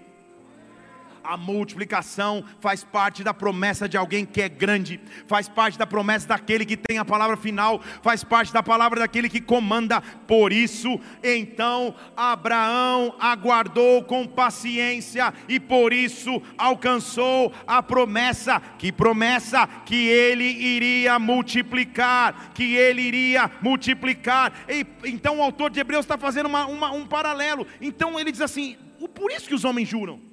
[1.22, 6.28] A multiplicação faz parte da promessa de alguém que é grande, faz parte da promessa
[6.28, 10.00] daquele que tem a palavra final, faz parte da palavra daquele que comanda.
[10.26, 18.60] Por isso, então, Abraão aguardou com paciência e por isso alcançou a promessa.
[18.78, 19.66] Que promessa?
[19.84, 24.52] Que ele iria multiplicar, que ele iria multiplicar.
[24.68, 27.66] E, então, o autor de Hebreus está fazendo uma, uma, um paralelo.
[27.80, 28.76] Então, ele diz assim:
[29.14, 30.29] por isso que os homens juram.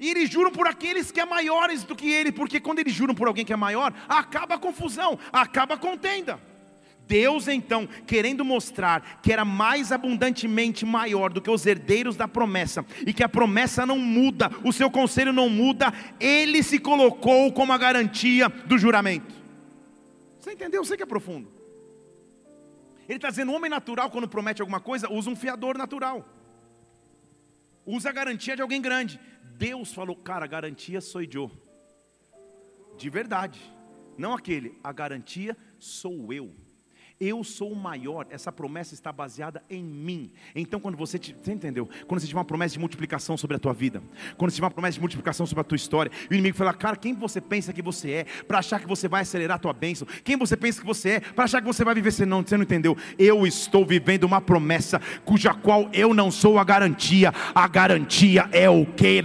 [0.00, 3.14] E eles juram por aqueles que é maiores do que ele, porque quando eles juram
[3.14, 6.40] por alguém que é maior, acaba a confusão, acaba a contenda.
[7.06, 12.86] Deus então, querendo mostrar que era mais abundantemente maior do que os herdeiros da promessa,
[13.04, 17.72] e que a promessa não muda, o seu conselho não muda, ele se colocou como
[17.72, 19.34] a garantia do juramento.
[20.38, 20.82] Você entendeu?
[20.82, 21.52] Você que é profundo.
[23.06, 26.26] Ele está dizendo: o homem natural, quando promete alguma coisa, usa um fiador natural,
[27.84, 29.20] usa a garantia de alguém grande.
[29.60, 31.50] Deus falou, cara, a garantia sou eu.
[32.96, 33.60] De verdade.
[34.16, 36.54] Não aquele, a garantia sou eu
[37.20, 40.30] eu sou o maior, essa promessa está baseada em mim.
[40.56, 41.86] Então, quando você, te, você entendeu?
[42.06, 44.02] Quando você tiver uma promessa de multiplicação sobre a tua vida,
[44.38, 46.96] quando você tiver uma promessa de multiplicação sobre a tua história, o inimigo fala, cara,
[46.96, 50.08] quem você pensa que você é, para achar que você vai acelerar a tua bênção?
[50.24, 52.10] Quem você pensa que você é, para achar que você vai viver?
[52.10, 52.96] Você não, você não entendeu?
[53.18, 58.70] Eu estou vivendo uma promessa cuja qual eu não sou a garantia, a garantia é
[58.70, 59.20] o que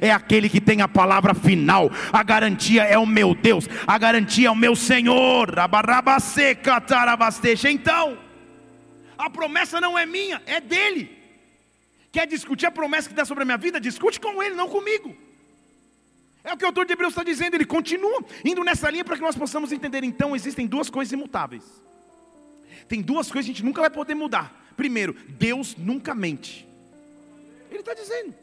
[0.00, 4.48] é aquele que tem a palavra final, a garantia é o meu Deus, a garantia
[4.48, 5.58] é o meu Senhor,
[6.70, 8.18] rabarabastej então,
[9.16, 11.18] a promessa não é minha, é dele.
[12.10, 13.80] Quer discutir a promessa que dá sobre a minha vida?
[13.80, 15.16] Discute com ele, não comigo.
[16.44, 19.16] É o que o autor de Hebreus está dizendo, ele continua indo nessa linha para
[19.16, 20.02] que nós possamos entender.
[20.02, 21.62] Então, existem duas coisas imutáveis.
[22.88, 24.72] Tem duas coisas que a gente nunca vai poder mudar.
[24.76, 26.66] Primeiro, Deus nunca mente.
[27.70, 28.34] Ele está dizendo.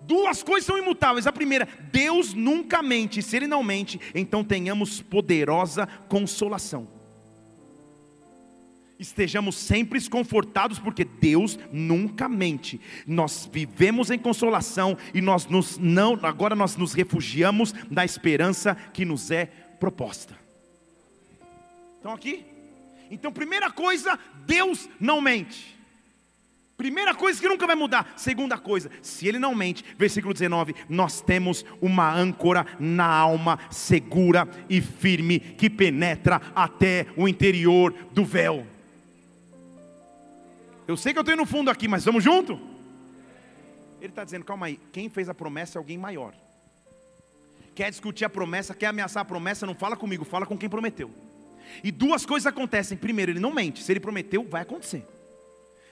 [0.00, 1.26] Duas coisas são imutáveis.
[1.26, 3.22] A primeira, Deus nunca mente.
[3.22, 7.01] Se Ele não mente, então tenhamos poderosa consolação
[9.02, 12.80] estejamos sempre confortados, porque Deus nunca mente.
[13.06, 19.04] Nós vivemos em consolação e nós nos não, agora nós nos refugiamos na esperança que
[19.04, 19.46] nos é
[19.78, 20.36] proposta.
[21.96, 22.44] Estão aqui?
[23.10, 25.78] Então, primeira coisa, Deus não mente.
[26.76, 28.14] Primeira coisa que nunca vai mudar.
[28.16, 34.48] Segunda coisa, se ele não mente, versículo 19: Nós temos uma âncora na alma segura
[34.68, 38.66] e firme que penetra até o interior do véu.
[40.86, 42.54] Eu sei que eu estou no fundo aqui, mas vamos junto?
[44.00, 46.34] Ele está dizendo, calma aí, quem fez a promessa é alguém maior.
[47.74, 51.10] Quer discutir a promessa, quer ameaçar a promessa, não fala comigo, fala com quem prometeu.
[51.82, 52.98] E duas coisas acontecem.
[52.98, 53.82] Primeiro, ele não mente.
[53.82, 55.06] Se ele prometeu, vai acontecer.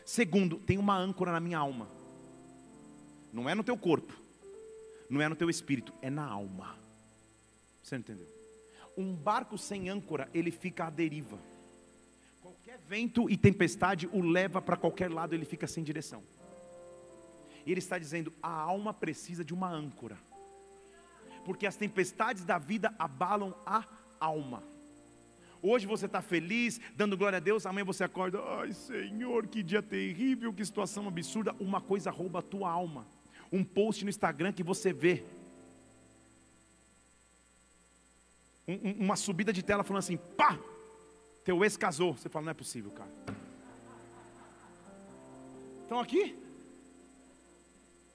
[0.05, 1.88] Segundo, tem uma âncora na minha alma.
[3.33, 4.12] Não é no teu corpo.
[5.09, 6.76] Não é no teu espírito, é na alma.
[7.83, 8.26] Você entendeu?
[8.96, 11.38] Um barco sem âncora, ele fica à deriva
[12.90, 16.24] vento e tempestade o leva para qualquer lado, ele fica sem direção.
[17.64, 20.18] E ele está dizendo: a alma precisa de uma âncora,
[21.44, 23.85] porque as tempestades da vida abalam a
[24.18, 24.61] alma.
[25.62, 29.83] Hoje você está feliz, dando glória a Deus, amanhã você acorda, ai Senhor, que dia
[29.83, 31.55] terrível, que situação absurda.
[31.61, 33.07] Uma coisa rouba a tua alma.
[33.53, 35.22] Um post no Instagram que você vê,
[38.66, 40.59] um, uma subida de tela falando assim, pá,
[41.50, 42.16] teu ex casou.
[42.16, 43.10] Você fala, não é possível, cara.
[45.82, 46.38] Estão aqui?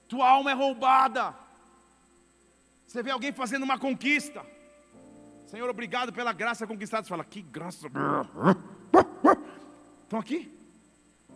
[0.08, 1.34] Tua alma é roubada.
[2.86, 4.42] Você vê alguém fazendo uma conquista.
[5.46, 7.02] Senhor, obrigado pela graça conquistada.
[7.02, 7.88] Você fala, que graça.
[10.04, 10.50] Estão aqui?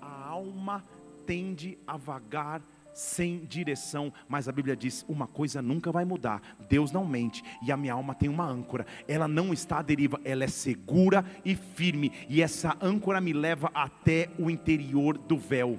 [0.00, 0.82] A alma
[1.26, 6.92] tende a vagar sem direção, mas a Bíblia diz: uma coisa nunca vai mudar, Deus
[6.92, 10.44] não mente, e a minha alma tem uma âncora, ela não está à deriva, ela
[10.44, 15.79] é segura e firme, e essa âncora me leva até o interior do véu.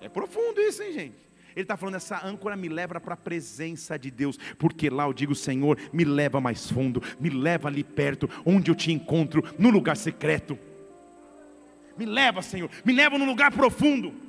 [0.00, 1.26] É profundo isso, hein, gente?
[1.54, 5.14] Ele está falando, essa âncora me leva para a presença de Deus, porque lá eu
[5.14, 9.70] digo, Senhor, me leva mais fundo, me leva ali perto, onde eu te encontro, no
[9.70, 10.58] lugar secreto.
[11.96, 14.26] Me leva, Senhor, me leva no lugar profundo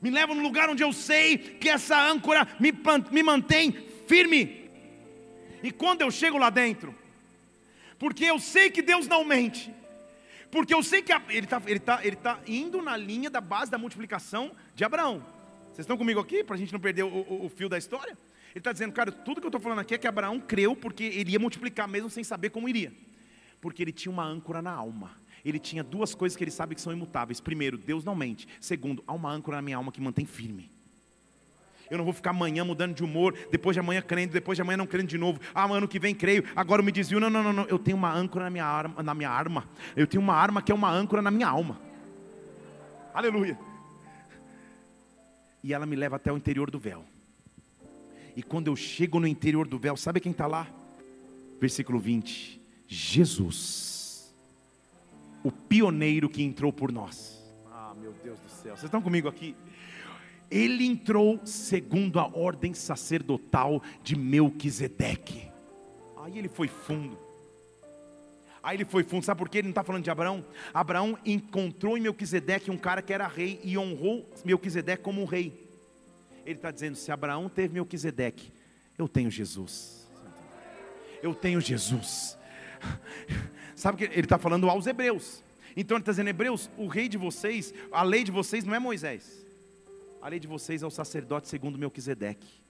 [0.00, 2.72] me leva no lugar onde eu sei que essa âncora me,
[3.10, 3.72] me mantém
[4.06, 4.70] firme.
[5.62, 6.94] E quando eu chego lá dentro,
[7.98, 9.72] porque eu sei que Deus não mente,
[10.50, 13.40] porque eu sei que a, ele está ele tá, ele tá indo na linha da
[13.40, 15.24] base da multiplicação de Abraão.
[15.66, 18.16] Vocês estão comigo aqui para a gente não perder o, o, o fio da história?
[18.50, 21.04] Ele está dizendo, cara, tudo que eu estou falando aqui é que Abraão creu porque
[21.04, 22.92] ele ia multiplicar mesmo sem saber como iria.
[23.60, 25.19] Porque ele tinha uma âncora na alma.
[25.44, 27.40] Ele tinha duas coisas que ele sabe que são imutáveis.
[27.40, 28.46] Primeiro, Deus não mente.
[28.60, 30.70] Segundo, há uma âncora na minha alma que mantém firme.
[31.90, 34.76] Eu não vou ficar amanhã mudando de humor, depois de amanhã crendo, depois de amanhã
[34.76, 35.40] não crendo de novo.
[35.52, 37.18] Ah, ano que vem creio, agora eu me desvio.
[37.18, 37.64] Não, não, não, não.
[37.64, 39.68] Eu tenho uma âncora na minha arma, na minha arma.
[39.96, 41.80] Eu tenho uma arma que é uma âncora na minha alma.
[43.12, 43.58] Aleluia.
[45.64, 47.04] E ela me leva até o interior do véu.
[48.36, 50.68] E quando eu chego no interior do véu, sabe quem está lá?
[51.60, 53.89] Versículo 20: Jesus,
[55.42, 57.40] o pioneiro que entrou por nós.
[57.70, 59.56] Ah, meu Deus do céu, vocês estão comigo aqui?
[60.50, 65.48] Ele entrou segundo a ordem sacerdotal de Melquisedeque.
[66.22, 67.16] Aí ele foi fundo.
[68.62, 69.58] Aí ele foi fundo, sabe por quê?
[69.58, 70.44] Ele não está falando de Abraão.
[70.74, 75.70] Abraão encontrou em Melquisedeque um cara que era rei e honrou Melquisedeque como um rei.
[76.44, 78.52] Ele está dizendo: se Abraão teve Melquisedeque,
[78.98, 80.08] eu tenho Jesus.
[81.22, 82.36] Eu tenho Jesus.
[83.80, 85.42] Sabe que ele está falando aos hebreus.
[85.74, 88.78] Então ele está dizendo: Hebreus, o rei de vocês, a lei de vocês não é
[88.78, 89.46] Moisés.
[90.20, 92.60] A lei de vocês é o sacerdote segundo Melquisedeque.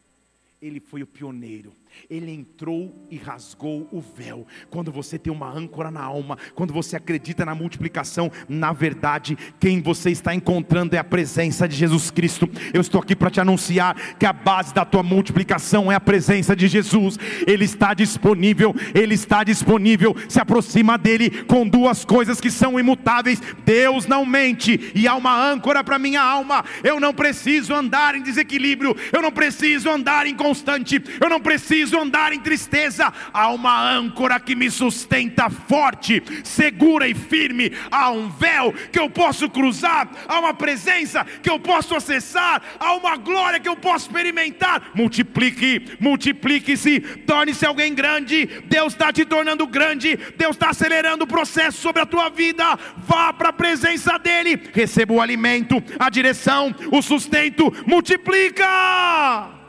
[0.63, 1.73] Ele foi o pioneiro.
[2.09, 4.47] Ele entrou e rasgou o véu.
[4.69, 9.81] Quando você tem uma âncora na alma, quando você acredita na multiplicação, na verdade, quem
[9.81, 12.49] você está encontrando é a presença de Jesus Cristo.
[12.75, 16.55] Eu estou aqui para te anunciar que a base da tua multiplicação é a presença
[16.55, 17.19] de Jesus.
[17.47, 20.15] Ele está disponível, ele está disponível.
[20.29, 23.41] Se aproxima dele com duas coisas que são imutáveis.
[23.65, 26.65] Deus não mente e há uma âncora para minha alma.
[26.85, 32.33] Eu não preciso andar em desequilíbrio, eu não preciso andar inconstante, eu não preciso andar
[32.33, 38.75] em tristeza, há uma âncora que me sustenta forte, segura e firme, há um véu
[38.91, 43.69] que eu posso cruzar, há uma presença que eu posso acessar, há uma glória que
[43.69, 44.91] eu posso experimentar.
[44.95, 48.47] Multiplique, multiplique-se, torne-se alguém grande.
[48.65, 52.77] Deus está te tornando grande, Deus está acelerando o processo sobre a tua vida.
[52.97, 59.60] Vá para a presença dEle, receba o alimento, a direção, o sustento, multiplica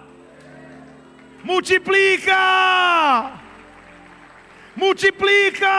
[1.51, 2.41] multiplica,
[4.75, 5.75] multiplica.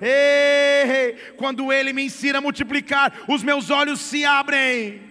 [0.00, 5.08] Ei, quando Ele me ensina a multiplicar, os meus olhos se abrem.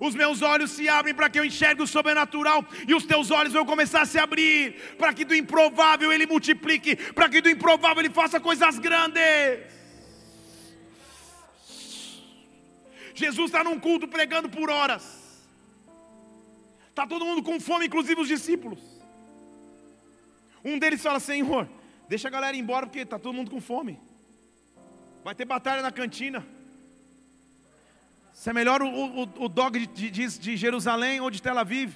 [0.00, 3.52] Os meus olhos se abrem para que eu enxergue o sobrenatural, e os teus olhos
[3.52, 8.02] vão começar a se abrir, para que do improvável Ele multiplique, para que do improvável
[8.02, 9.22] Ele faça coisas grandes.
[13.14, 15.19] Jesus está num culto pregando por horas.
[17.00, 18.78] Está todo mundo com fome, inclusive os discípulos.
[20.62, 21.66] Um deles fala: Senhor,
[22.06, 23.98] deixa a galera embora porque está todo mundo com fome.
[25.24, 26.46] Vai ter batalha na cantina.
[28.34, 31.94] Se é melhor o, o, o dog de, de, de Jerusalém ou de Tel Aviv?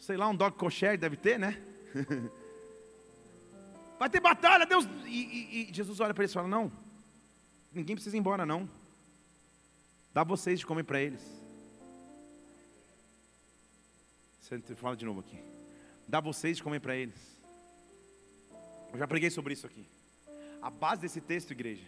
[0.00, 1.62] Sei lá, um dog kosher deve ter, né?
[4.00, 4.84] Vai ter batalha, Deus.
[5.06, 6.72] E, e, e Jesus olha para eles e fala: Não,
[7.72, 8.68] ninguém precisa ir embora, não.
[10.12, 11.39] Dá vocês de comer para eles.
[14.58, 15.38] Você fala de novo aqui.
[16.08, 17.14] Dá vocês de comer para eles.
[18.92, 19.86] Eu já preguei sobre isso aqui.
[20.60, 21.86] A base desse texto, igreja,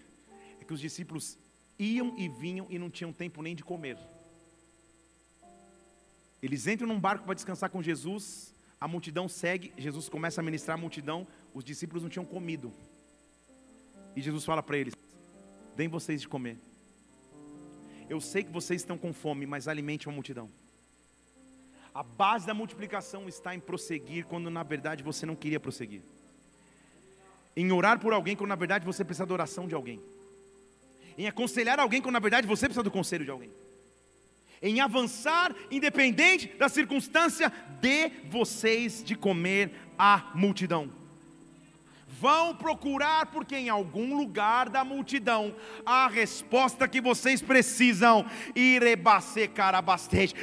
[0.61, 1.37] é que os discípulos
[1.77, 3.99] iam e vinham e não tinham tempo nem de comer.
[6.41, 10.79] Eles entram num barco para descansar com Jesus, a multidão segue, Jesus começa a ministrar
[10.79, 12.73] a multidão, os discípulos não tinham comido.
[14.15, 14.95] E Jesus fala para eles:
[15.75, 16.59] Deem vocês de comer.
[18.09, 20.49] Eu sei que vocês estão com fome, mas alimente uma multidão.
[21.95, 26.03] A base da multiplicação está em prosseguir quando na verdade você não queria prosseguir.
[27.55, 30.01] Em orar por alguém quando na verdade você precisa da oração de alguém.
[31.19, 33.51] Em aconselhar alguém quando na verdade você precisa do conselho de alguém.
[34.63, 41.02] Em avançar independente da circunstância, de vocês de comer a multidão
[42.21, 45.55] vão procurar, porque em algum lugar da multidão
[45.85, 48.25] a resposta que vocês precisam.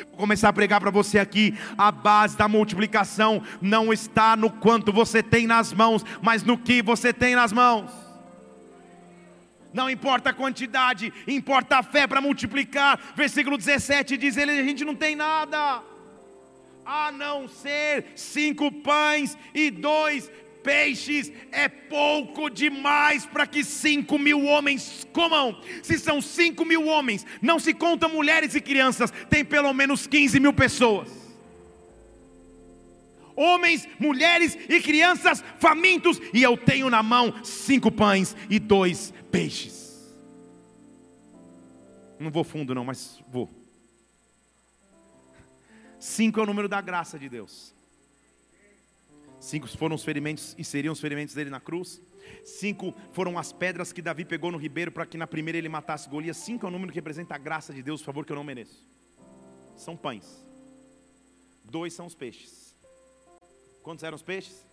[0.08, 1.58] Vou começar a pregar para você aqui.
[1.78, 6.82] A base da multiplicação não está no quanto você tem nas mãos, mas no que
[6.82, 7.92] você tem nas mãos.
[9.72, 13.00] Não importa a quantidade, importa a fé para multiplicar.
[13.16, 15.84] Versículo 17 diz: ele, a gente não tem nada,
[16.84, 20.32] a não ser cinco pães e dois
[20.64, 25.60] peixes é pouco demais para que cinco mil homens comam.
[25.84, 30.40] Se são cinco mil homens, não se conta mulheres e crianças, tem pelo menos 15
[30.40, 31.10] mil pessoas.
[33.36, 40.14] Homens, mulheres e crianças famintos, e eu tenho na mão cinco pães e dois peixes.
[42.20, 43.50] Não vou fundo, não, mas vou.
[45.98, 47.74] Cinco é o número da graça de Deus.
[49.40, 52.02] Cinco foram os ferimentos e seriam os ferimentos dele na cruz.
[52.44, 56.10] Cinco foram as pedras que Davi pegou no ribeiro para que na primeira ele matasse
[56.10, 56.38] Golias.
[56.38, 58.44] Cinco é o número que representa a graça de Deus, por favor, que eu não
[58.44, 58.86] mereço.
[59.78, 60.46] São pães.
[61.64, 62.76] Dois são os peixes.
[63.82, 64.66] Quantos eram os peixes?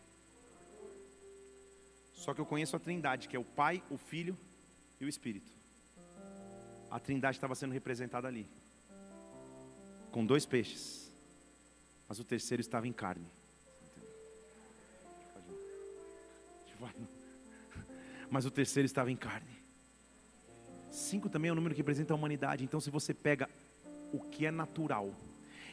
[2.12, 4.36] Só que eu conheço a Trindade, que é o Pai, o Filho
[5.00, 5.52] e o Espírito.
[6.90, 8.48] A Trindade estava sendo representada ali,
[10.10, 11.12] com dois peixes,
[12.08, 13.26] mas o terceiro estava em carne.
[18.30, 19.56] Mas o terceiro estava em carne.
[20.90, 22.64] Cinco também é o número que representa a humanidade.
[22.64, 23.48] Então, se você pega
[24.12, 25.14] o que é natural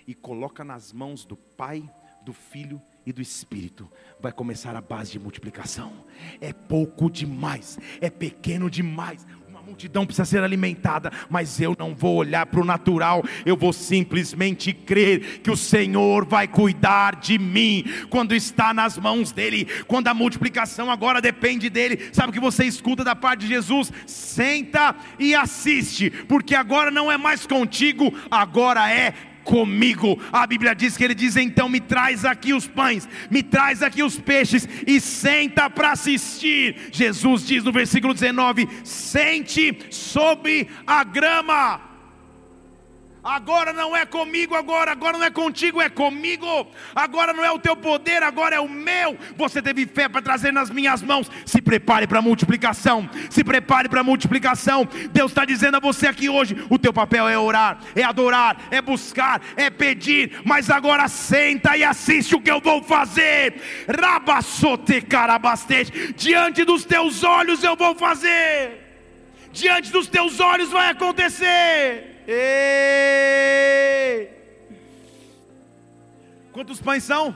[0.05, 1.89] e coloca nas mãos do Pai,
[2.23, 3.89] do Filho e do Espírito,
[4.19, 6.05] vai começar a base de multiplicação.
[6.39, 9.25] É pouco demais, é pequeno demais.
[9.65, 14.73] Multidão precisa ser alimentada, mas eu não vou olhar para o natural, eu vou simplesmente
[14.73, 20.13] crer que o Senhor vai cuidar de mim quando está nas mãos dEle, quando a
[20.13, 22.09] multiplicação agora depende dEle.
[22.11, 23.89] Sabe o que você escuta da parte de Jesus?
[24.05, 30.19] Senta e assiste, porque agora não é mais contigo, agora é comigo.
[30.31, 34.01] A Bíblia diz que ele diz: então me traz aqui os pães, me traz aqui
[34.01, 36.89] os peixes e senta para assistir.
[36.91, 41.92] Jesus diz no versículo 19: sente sobre a grama.
[43.23, 46.67] Agora não é comigo, agora, agora não é contigo, é comigo.
[46.93, 49.17] Agora não é o teu poder, agora é o meu.
[49.37, 51.31] Você teve fé para trazer nas minhas mãos.
[51.45, 53.09] Se prepare para a multiplicação.
[53.29, 54.85] Se prepare para a multiplicação.
[55.11, 58.81] Deus está dizendo a você aqui hoje: o teu papel é orar, é adorar, é
[58.81, 60.41] buscar, é pedir.
[60.43, 63.55] Mas agora senta e assiste o que eu vou fazer.
[63.87, 66.13] Rabassote carabastete.
[66.13, 68.81] Diante dos teus olhos eu vou fazer.
[69.53, 72.12] Diante dos teus olhos vai acontecer.
[72.27, 73.63] Ei!
[76.51, 77.35] Quantos pães são?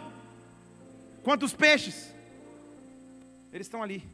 [1.23, 2.13] Quantos peixes?
[3.51, 4.07] Eles estão ali.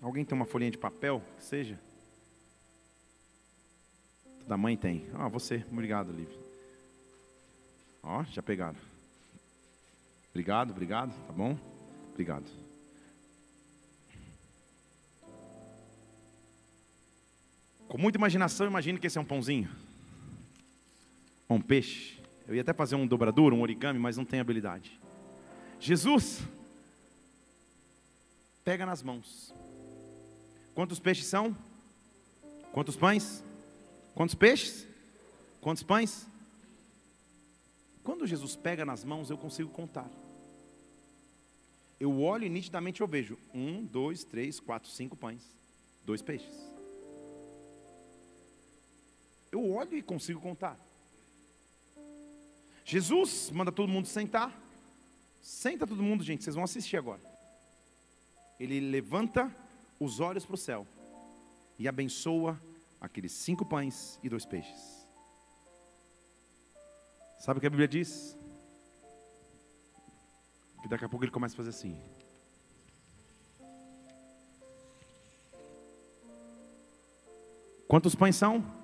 [0.00, 1.22] Alguém tem uma folhinha de papel?
[1.36, 1.78] Que seja.
[4.46, 5.06] Da mãe tem.
[5.14, 5.64] Ah, você.
[5.70, 6.38] Obrigado, Lívia.
[8.02, 8.78] Ó, já pegaram.
[10.30, 11.12] Obrigado, obrigado.
[11.26, 11.58] Tá bom?
[12.10, 12.67] Obrigado.
[17.88, 19.70] Com muita imaginação, imagine que esse é um pãozinho.
[21.48, 22.18] Um peixe.
[22.46, 25.00] Eu ia até fazer um dobradura, um origami, mas não tenho habilidade.
[25.80, 26.42] Jesus,
[28.62, 29.54] pega nas mãos.
[30.74, 31.56] Quantos peixes são?
[32.72, 33.42] Quantos pães?
[34.14, 34.86] Quantos peixes?
[35.60, 36.28] Quantos pães?
[38.04, 40.10] Quando Jesus pega nas mãos, eu consigo contar.
[41.98, 45.42] Eu olho e nitidamente eu vejo um, dois, três, quatro, cinco pães,
[46.04, 46.77] dois peixes.
[49.50, 50.78] Eu olho e consigo contar.
[52.84, 54.56] Jesus manda todo mundo sentar.
[55.40, 57.20] Senta todo mundo, gente, vocês vão assistir agora.
[58.58, 59.54] Ele levanta
[60.00, 60.86] os olhos para o céu
[61.78, 62.60] e abençoa
[63.00, 65.06] aqueles cinco pães e dois peixes.
[67.38, 68.36] Sabe o que a Bíblia diz?
[70.82, 72.00] Que daqui a pouco ele começa a fazer assim.
[77.86, 78.77] Quantos pães são?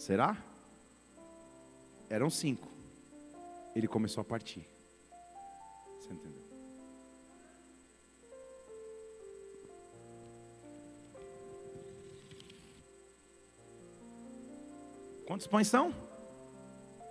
[0.00, 0.34] Será?
[2.08, 2.66] Eram cinco.
[3.76, 4.66] Ele começou a partir.
[5.98, 6.42] Você entendeu?
[15.26, 15.94] Quantos pães são?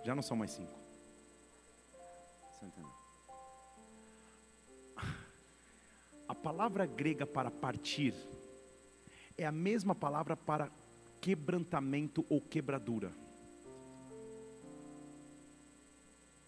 [0.04, 0.74] Já não são mais cinco.
[2.52, 2.90] Você entendeu?
[6.26, 8.12] A palavra grega para partir
[9.38, 10.68] é a mesma palavra para
[11.20, 13.10] quebrantamento ou quebradura.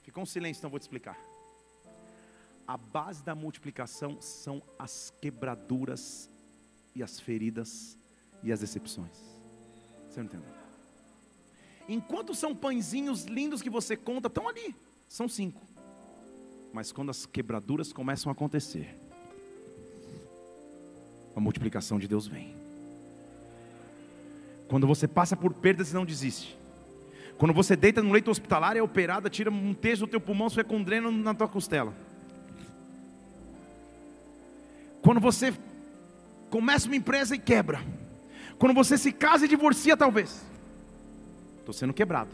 [0.02, 1.18] Ficou um silêncio, então vou te explicar.
[2.66, 6.28] A base da multiplicação são as quebraduras
[6.94, 7.98] e as feridas
[8.42, 9.16] e as decepções.
[10.08, 10.54] Você não entendeu?
[11.88, 14.74] Enquanto são pãezinhos lindos que você conta, estão ali.
[15.08, 15.60] São cinco.
[16.72, 18.98] Mas quando as quebraduras começam a acontecer,
[21.34, 22.61] a multiplicação de Deus vem.
[24.72, 26.58] Quando você passa por perdas e não desiste.
[27.36, 30.62] Quando você deita no leito hospitalar, é operada, tira um terço do teu pulmão, você
[30.62, 31.92] é com dreno na tua costela.
[35.02, 35.52] Quando você
[36.48, 37.82] começa uma empresa e quebra.
[38.58, 40.42] Quando você se casa e divorcia, talvez.
[41.58, 42.30] Estou sendo quebrado.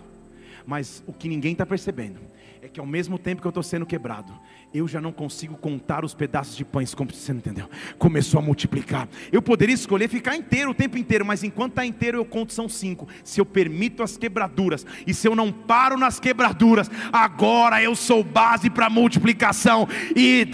[0.69, 2.21] Mas o que ninguém está percebendo
[2.61, 4.39] é que ao mesmo tempo que eu estou sendo quebrado,
[4.75, 7.71] eu já não consigo contar os pedaços de pães, como você não entendeu?
[7.99, 9.09] Começou a multiplicar.
[9.33, 12.69] Eu poderia escolher ficar inteiro o tempo inteiro, mas enquanto está inteiro eu conto são
[12.69, 13.09] cinco.
[13.25, 18.23] Se eu permito as quebraduras e se eu não paro nas quebraduras, agora eu sou
[18.23, 19.89] base para multiplicação.
[20.14, 20.47] E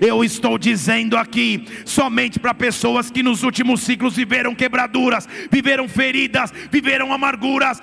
[0.00, 6.52] eu estou dizendo aqui somente para pessoas que nos últimos ciclos viveram quebraduras, viveram feridas,
[6.72, 7.80] viveram amarguras.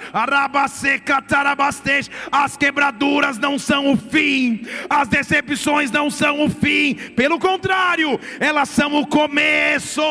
[2.31, 4.65] As quebraduras não são o fim.
[4.89, 10.01] As decepções não são o fim, pelo contrário, elas são o começo,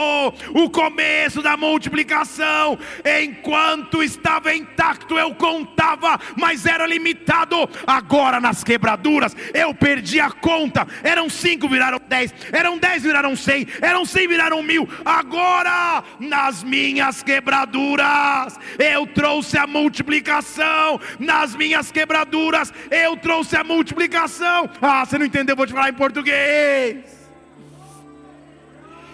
[0.54, 2.78] o começo da multiplicação.
[3.22, 7.68] Enquanto estava intacto, eu contava, mas era limitado.
[7.86, 10.86] Agora, nas quebraduras, eu perdi a conta.
[11.02, 14.88] Eram cinco, viraram dez, eram dez, viraram cem, eram cem, viraram mil.
[15.04, 20.91] Agora, nas minhas quebraduras, eu trouxe a multiplicação.
[21.18, 24.68] Nas minhas quebraduras, eu trouxe a multiplicação.
[24.80, 25.56] Ah, você não entendeu?
[25.56, 27.22] Vou te falar em português.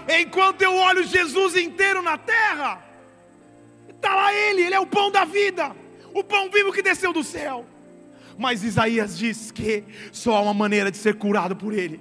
[0.09, 2.83] Enquanto eu olho Jesus inteiro na terra,
[3.91, 5.77] está lá Ele, Ele é o pão da vida,
[6.15, 7.67] o pão vivo que desceu do céu.
[8.39, 12.01] Mas Isaías diz que só há uma maneira de ser curado por Ele,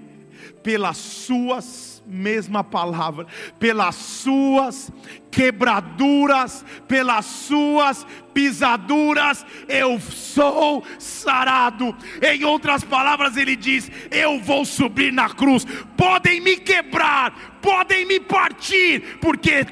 [0.63, 3.27] pelas Suas mesma palavra,
[3.59, 4.89] pelas Suas
[5.31, 8.05] quebraduras, pelas Suas
[8.37, 11.97] pisaduras eu sou sarado.
[12.21, 15.65] Em outras palavras, ele diz: Eu vou subir na cruz.
[15.97, 19.65] Podem me quebrar, podem me partir, porque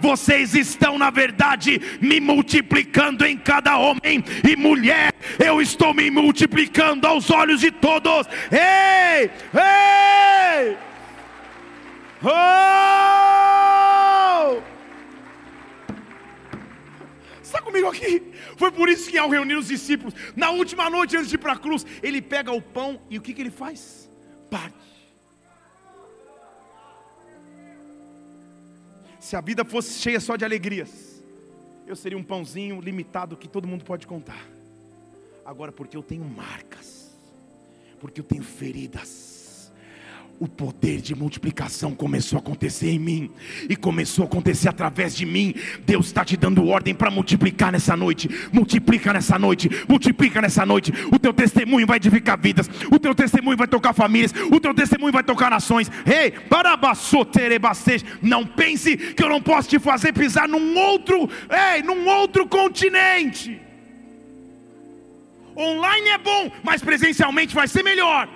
[0.00, 5.12] vocês estão, na verdade, me multiplicando em cada homem e mulher.
[5.38, 8.26] Eu estou me multiplicando aos olhos de todos.
[8.50, 10.85] Ei, ei!
[12.28, 12.36] Oh!
[17.40, 18.32] Está comigo aqui?
[18.56, 21.52] Foi por isso que ao reunir os discípulos, na última noite antes de ir para
[21.52, 24.10] a cruz, ele pega o pão e o que, que ele faz?
[24.50, 24.74] Parte.
[29.20, 31.22] Se a vida fosse cheia só de alegrias,
[31.86, 34.44] eu seria um pãozinho limitado que todo mundo pode contar.
[35.44, 37.16] Agora, porque eu tenho marcas,
[38.00, 39.35] porque eu tenho feridas,
[40.38, 43.30] o poder de multiplicação começou a acontecer em mim
[43.68, 45.54] e começou a acontecer através de mim.
[45.84, 48.28] Deus está te dando ordem para multiplicar nessa noite.
[48.52, 50.92] Multiplica nessa noite, multiplica nessa noite.
[51.12, 55.12] O teu testemunho vai edificar vidas, o teu testemunho vai tocar famílias, o teu testemunho
[55.12, 55.90] vai tocar nações.
[56.04, 56.34] Ei, hey,
[58.22, 63.60] não pense que eu não posso te fazer pisar num outro, ei, num outro continente.
[65.56, 68.28] Online é bom, mas presencialmente vai ser melhor.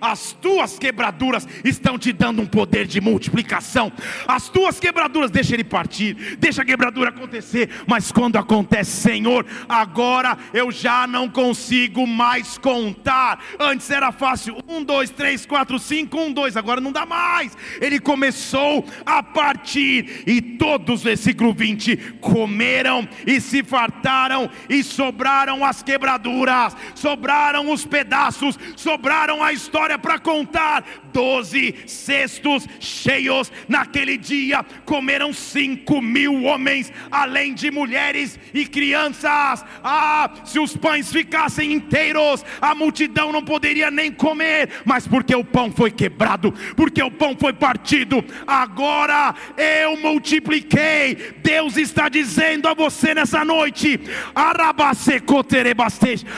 [0.00, 3.92] As tuas quebraduras estão te dando um poder de multiplicação.
[4.26, 7.68] As tuas quebraduras, deixa ele partir, deixa a quebradura acontecer.
[7.86, 13.42] Mas quando acontece, Senhor, agora eu já não consigo mais contar.
[13.58, 16.56] Antes era fácil: um, dois, três, quatro, cinco, um, dois.
[16.56, 17.56] Agora não dá mais.
[17.80, 25.82] Ele começou a partir, e todos, versículo 20, comeram e se fartaram, e sobraram as
[25.82, 30.84] quebraduras, sobraram os pedaços pedaços, sobraram a história para contar.
[31.14, 39.64] Doze cestos cheios naquele dia, comeram cinco mil homens, além de mulheres e crianças.
[39.84, 45.44] Ah, se os pães ficassem inteiros, a multidão não poderia nem comer, mas porque o
[45.44, 51.34] pão foi quebrado, porque o pão foi partido, agora eu multipliquei.
[51.42, 54.00] Deus está dizendo a você nessa noite: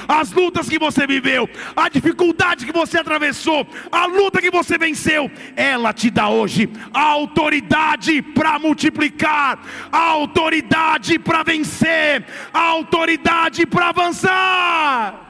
[0.06, 5.30] as lutas que você viveu, a dificuldade que você atravessou, a luta que você venceu,
[5.54, 9.58] ela te dá hoje autoridade para multiplicar,
[9.92, 15.22] autoridade para vencer, autoridade para avançar.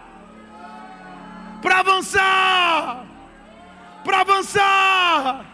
[1.61, 3.05] Para avançar,
[4.05, 5.45] para avançar.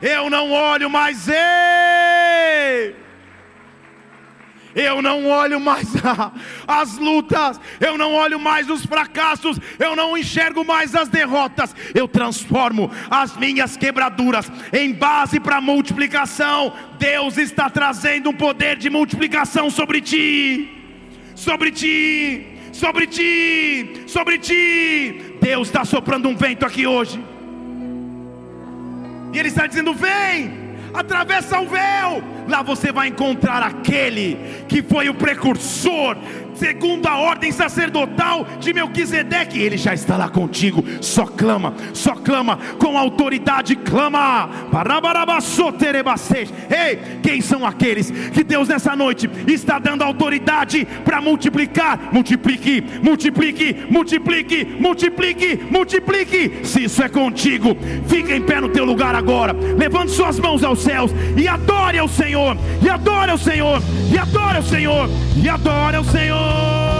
[0.00, 3.01] Eu não olho mais ele
[4.74, 5.88] eu não olho mais
[6.66, 12.08] as lutas, eu não olho mais os fracassos, eu não enxergo mais as derrotas, eu
[12.08, 16.72] transformo as minhas quebraduras em base para multiplicação.
[16.98, 20.70] Deus está trazendo um poder de multiplicação sobre ti,
[21.34, 25.36] sobre ti, sobre ti, sobre ti.
[25.40, 27.22] Deus está soprando um vento aqui hoje,
[29.32, 34.38] e Ele está dizendo: vem, atravessa o véu, Lá você vai encontrar aquele
[34.68, 36.16] que foi o precursor
[36.62, 40.84] segundo a ordem sacerdotal de Melquisedeque, ele já está lá contigo.
[41.00, 44.48] Só clama, só clama com autoridade, clama.
[46.70, 52.10] Ei, quem são aqueles que Deus nessa noite está dando autoridade para multiplicar?
[52.12, 56.60] Multiplique, multiplique, multiplique, multiplique, multiplique.
[56.64, 57.76] Se isso é contigo,
[58.06, 59.52] fica em pé no teu lugar agora.
[59.52, 62.31] Levante suas mãos aos céus e adore ao Senhor,
[62.82, 66.91] e adore ao Senhor, e adore ao Senhor, e adore ao Senhor.